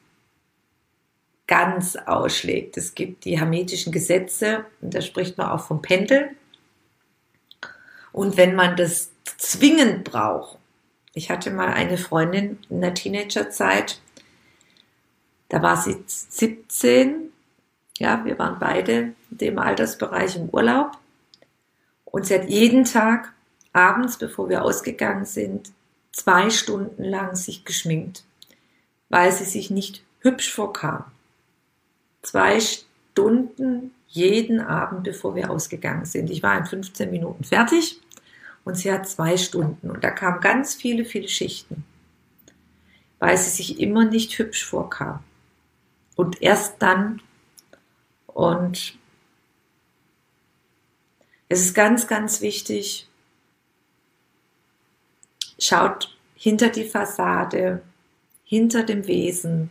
ganz 1.48 1.96
ausschlägt. 1.96 2.78
Es 2.78 2.96
gibt 2.96 3.26
die 3.26 3.40
hermetischen 3.40 3.92
Gesetze, 3.92 4.66
und 4.82 4.94
da 4.94 5.02
spricht 5.02 5.38
man 5.38 5.50
auch 5.50 5.66
vom 5.66 5.82
Pendel. 5.82 6.32
Und 8.12 8.38
wenn 8.38 8.56
man 8.56 8.76
das 8.76 9.12
zwingend 9.38 10.04
braucht, 10.04 10.58
ich 11.14 11.30
hatte 11.30 11.50
mal 11.52 11.70
eine 11.70 11.98
Freundin 11.98 12.60
in 12.70 12.82
der 12.82 12.94
Teenagerzeit, 12.94 14.00
da 15.50 15.62
war 15.62 15.78
sie 15.78 16.04
17, 16.08 17.32
ja, 17.98 18.24
wir 18.26 18.38
waren 18.38 18.60
beide 18.60 19.14
in 19.32 19.38
dem 19.38 19.60
Altersbereich 19.60 20.36
im 20.36 20.50
Urlaub 20.50 20.98
und 22.16 22.26
sie 22.26 22.34
hat 22.34 22.48
jeden 22.48 22.86
Tag 22.86 23.34
abends, 23.74 24.18
bevor 24.18 24.48
wir 24.48 24.64
ausgegangen 24.64 25.26
sind, 25.26 25.74
zwei 26.14 26.50
Stunden 26.50 27.04
lang 27.04 27.36
sich 27.36 27.66
geschminkt, 27.66 28.24
weil 29.10 29.34
sie 29.34 29.44
sich 29.44 29.70
nicht 29.70 30.02
hübsch 30.22 30.50
vorkam. 30.50 31.04
Zwei 32.22 32.62
Stunden 32.62 33.92
jeden 34.08 34.62
Abend, 34.62 35.04
bevor 35.04 35.36
wir 35.36 35.52
ausgegangen 35.52 36.06
sind. 36.06 36.30
Ich 36.30 36.42
war 36.42 36.58
in 36.58 36.66
15 36.66 37.12
Minuten 37.12 37.44
fertig 37.44 38.00
und 38.64 38.78
sie 38.78 38.94
hat 38.94 39.10
zwei 39.10 39.36
Stunden 39.36 39.92
und 39.92 40.02
da 40.02 40.10
kamen 40.10 40.40
ganz 40.40 40.74
viele, 40.74 41.04
viele 41.04 41.28
Schichten, 41.28 41.84
weil 43.20 43.38
sie 43.38 43.50
sich 43.50 43.82
immer 43.82 44.06
nicht 44.06 44.40
hübsch 44.40 44.64
vorkam. 44.64 45.20
Und 46.16 46.42
erst 46.42 46.82
dann 46.82 47.22
und 48.28 48.98
es 51.50 51.62
ist 51.62 51.74
ganz, 51.74 52.08
ganz 52.08 52.42
wichtig, 52.42 53.08
schaut 55.60 56.16
hinter 56.36 56.70
die 56.70 56.86
Fassade, 56.86 57.82
hinter 58.44 58.84
dem 58.84 59.08
Wesen 59.08 59.70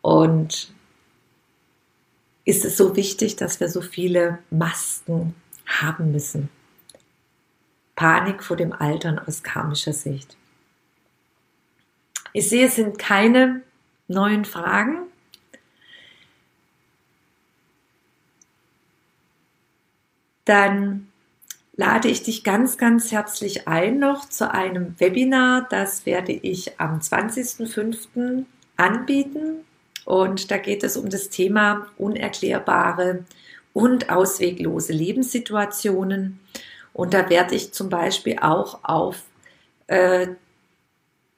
und 0.00 0.72
ist 2.44 2.64
es 2.64 2.76
so 2.76 2.96
wichtig, 2.96 3.36
dass 3.36 3.60
wir 3.60 3.68
so 3.68 3.80
viele 3.80 4.38
Masken 4.50 5.34
haben 5.66 6.12
müssen. 6.12 6.48
Panik 7.94 8.42
vor 8.42 8.56
dem 8.56 8.72
Altern 8.72 9.18
aus 9.18 9.42
karmischer 9.42 9.92
Sicht. 9.92 10.36
Ich 12.32 12.48
sehe, 12.48 12.66
es 12.66 12.76
sind 12.76 12.98
keine 12.98 13.62
neuen 14.08 14.44
Fragen. 14.44 15.09
Dann 20.50 21.06
lade 21.76 22.08
ich 22.08 22.24
dich 22.24 22.42
ganz, 22.42 22.76
ganz 22.76 23.12
herzlich 23.12 23.68
ein 23.68 24.00
noch 24.00 24.28
zu 24.28 24.52
einem 24.52 24.98
Webinar. 24.98 25.68
Das 25.70 26.06
werde 26.06 26.32
ich 26.32 26.80
am 26.80 26.98
20.05. 26.98 28.46
anbieten. 28.76 29.64
Und 30.04 30.50
da 30.50 30.56
geht 30.56 30.82
es 30.82 30.96
um 30.96 31.08
das 31.08 31.28
Thema 31.28 31.86
unerklärbare 31.98 33.24
und 33.74 34.10
ausweglose 34.10 34.92
Lebenssituationen. 34.92 36.40
Und 36.94 37.14
da 37.14 37.30
werde 37.30 37.54
ich 37.54 37.72
zum 37.72 37.88
Beispiel 37.88 38.40
auch 38.40 38.80
auf 38.82 39.22
äh, 39.86 40.26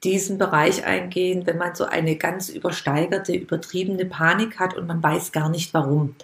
diesen 0.05 0.38
Bereich 0.38 0.87
eingehen, 0.87 1.44
wenn 1.44 1.59
man 1.59 1.75
so 1.75 1.85
eine 1.85 2.16
ganz 2.16 2.48
übersteigerte, 2.48 3.35
übertriebene 3.35 4.07
Panik 4.07 4.59
hat 4.59 4.75
und 4.75 4.87
man 4.87 5.03
weiß 5.03 5.33
gar 5.33 5.51
nicht 5.51 5.75
warum. 5.75 6.14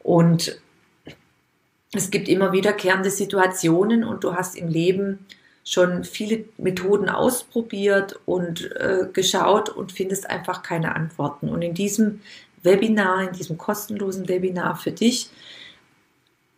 Und 0.00 0.60
es 1.96 2.10
gibt 2.10 2.28
immer 2.28 2.52
wiederkehrende 2.52 3.10
Situationen 3.10 4.04
und 4.04 4.24
du 4.24 4.34
hast 4.34 4.56
im 4.56 4.68
Leben 4.68 5.26
schon 5.64 6.04
viele 6.04 6.44
Methoden 6.58 7.08
ausprobiert 7.08 8.20
und 8.24 8.70
äh, 8.76 9.08
geschaut 9.12 9.68
und 9.68 9.92
findest 9.92 10.30
einfach 10.30 10.62
keine 10.62 10.94
Antworten. 10.94 11.48
Und 11.48 11.62
in 11.62 11.74
diesem 11.74 12.20
Webinar, 12.62 13.28
in 13.28 13.32
diesem 13.32 13.58
kostenlosen 13.58 14.28
Webinar 14.28 14.76
für 14.76 14.92
dich, 14.92 15.30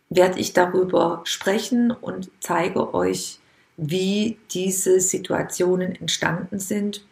werde 0.09 0.39
ich 0.39 0.53
darüber 0.53 1.21
sprechen 1.23 1.91
und 1.91 2.29
zeige 2.39 2.93
euch, 2.93 3.39
wie 3.77 4.37
diese 4.51 4.99
Situationen 4.99 5.95
entstanden 5.95 6.59
sind 6.59 7.03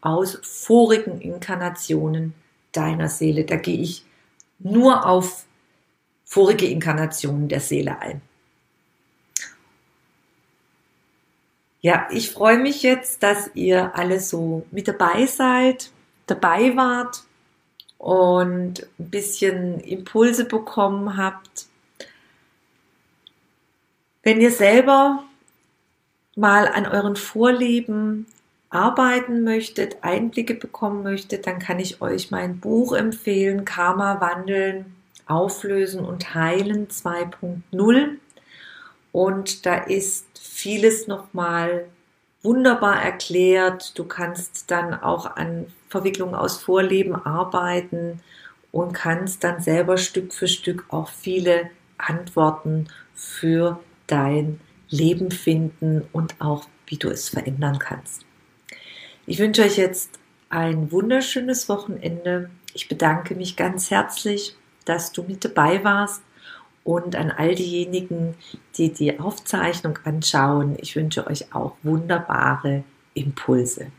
aus 0.00 0.38
vorigen 0.42 1.20
Inkarnationen 1.20 2.34
deiner 2.72 3.08
Seele. 3.08 3.44
Da 3.44 3.56
gehe 3.56 3.80
ich 3.80 4.04
nur 4.58 5.06
auf 5.06 5.44
vorige 6.34 6.66
Inkarnationen 6.66 7.48
der 7.48 7.60
Seele 7.60 8.00
ein. 8.00 8.20
Ja, 11.80 12.08
ich 12.10 12.30
freue 12.30 12.58
mich 12.58 12.82
jetzt, 12.82 13.22
dass 13.22 13.50
ihr 13.54 13.94
alle 13.94 14.20
so 14.20 14.66
mit 14.70 14.88
dabei 14.88 15.26
seid, 15.26 15.90
dabei 16.26 16.76
wart 16.76 17.24
und 17.98 18.86
ein 18.98 19.10
bisschen 19.10 19.80
Impulse 19.80 20.46
bekommen 20.46 21.16
habt 21.16 21.66
wenn 24.24 24.40
ihr 24.40 24.50
selber 24.50 25.22
mal 26.34 26.66
an 26.66 26.86
euren 26.86 27.14
Vorleben 27.14 28.26
arbeiten 28.70 29.44
möchtet, 29.44 29.98
Einblicke 30.02 30.54
bekommen 30.54 31.02
möchtet, 31.04 31.46
dann 31.46 31.58
kann 31.60 31.78
ich 31.78 32.00
euch 32.00 32.30
mein 32.30 32.58
Buch 32.58 32.94
empfehlen, 32.94 33.64
Karma 33.64 34.20
wandeln, 34.20 34.93
auflösen 35.26 36.04
und 36.04 36.34
heilen 36.34 36.88
2.0. 36.88 38.16
Und 39.12 39.66
da 39.66 39.76
ist 39.76 40.26
vieles 40.38 41.06
nochmal 41.06 41.86
wunderbar 42.42 43.02
erklärt. 43.02 43.98
Du 43.98 44.04
kannst 44.04 44.70
dann 44.70 44.94
auch 44.94 45.36
an 45.36 45.66
Verwicklungen 45.88 46.34
aus 46.34 46.62
Vorleben 46.62 47.14
arbeiten 47.14 48.20
und 48.72 48.92
kannst 48.92 49.44
dann 49.44 49.60
selber 49.60 49.96
Stück 49.98 50.34
für 50.34 50.48
Stück 50.48 50.84
auch 50.88 51.08
viele 51.08 51.70
Antworten 51.96 52.88
für 53.14 53.80
dein 54.06 54.60
Leben 54.88 55.30
finden 55.30 56.02
und 56.12 56.40
auch 56.40 56.66
wie 56.86 56.96
du 56.96 57.08
es 57.08 57.28
verändern 57.28 57.78
kannst. 57.78 58.24
Ich 59.26 59.38
wünsche 59.38 59.62
euch 59.62 59.78
jetzt 59.78 60.18
ein 60.50 60.92
wunderschönes 60.92 61.68
Wochenende. 61.68 62.50
Ich 62.74 62.88
bedanke 62.88 63.34
mich 63.34 63.56
ganz 63.56 63.90
herzlich, 63.90 64.54
dass 64.84 65.12
du 65.12 65.22
mit 65.22 65.44
dabei 65.44 65.82
warst 65.84 66.22
und 66.84 67.16
an 67.16 67.30
all 67.30 67.54
diejenigen, 67.54 68.36
die 68.76 68.92
die 68.92 69.18
Aufzeichnung 69.18 69.98
anschauen. 70.04 70.76
Ich 70.80 70.94
wünsche 70.96 71.26
euch 71.26 71.54
auch 71.54 71.76
wunderbare 71.82 72.84
Impulse. 73.14 73.90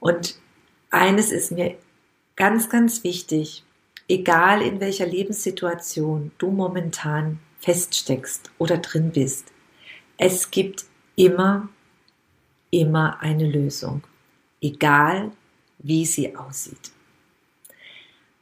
Und 0.00 0.36
eines 0.90 1.30
ist 1.30 1.52
mir 1.52 1.76
ganz, 2.36 2.68
ganz 2.68 3.04
wichtig, 3.04 3.64
egal 4.08 4.62
in 4.62 4.80
welcher 4.80 5.06
Lebenssituation 5.06 6.32
du 6.38 6.50
momentan 6.50 7.38
feststeckst 7.60 8.50
oder 8.58 8.78
drin 8.78 9.12
bist. 9.12 9.52
Es 10.18 10.50
gibt 10.50 10.84
immer, 11.14 11.68
immer 12.70 13.20
eine 13.20 13.48
Lösung, 13.48 14.02
egal 14.60 15.30
wie 15.78 16.04
sie 16.04 16.34
aussieht. 16.34 16.90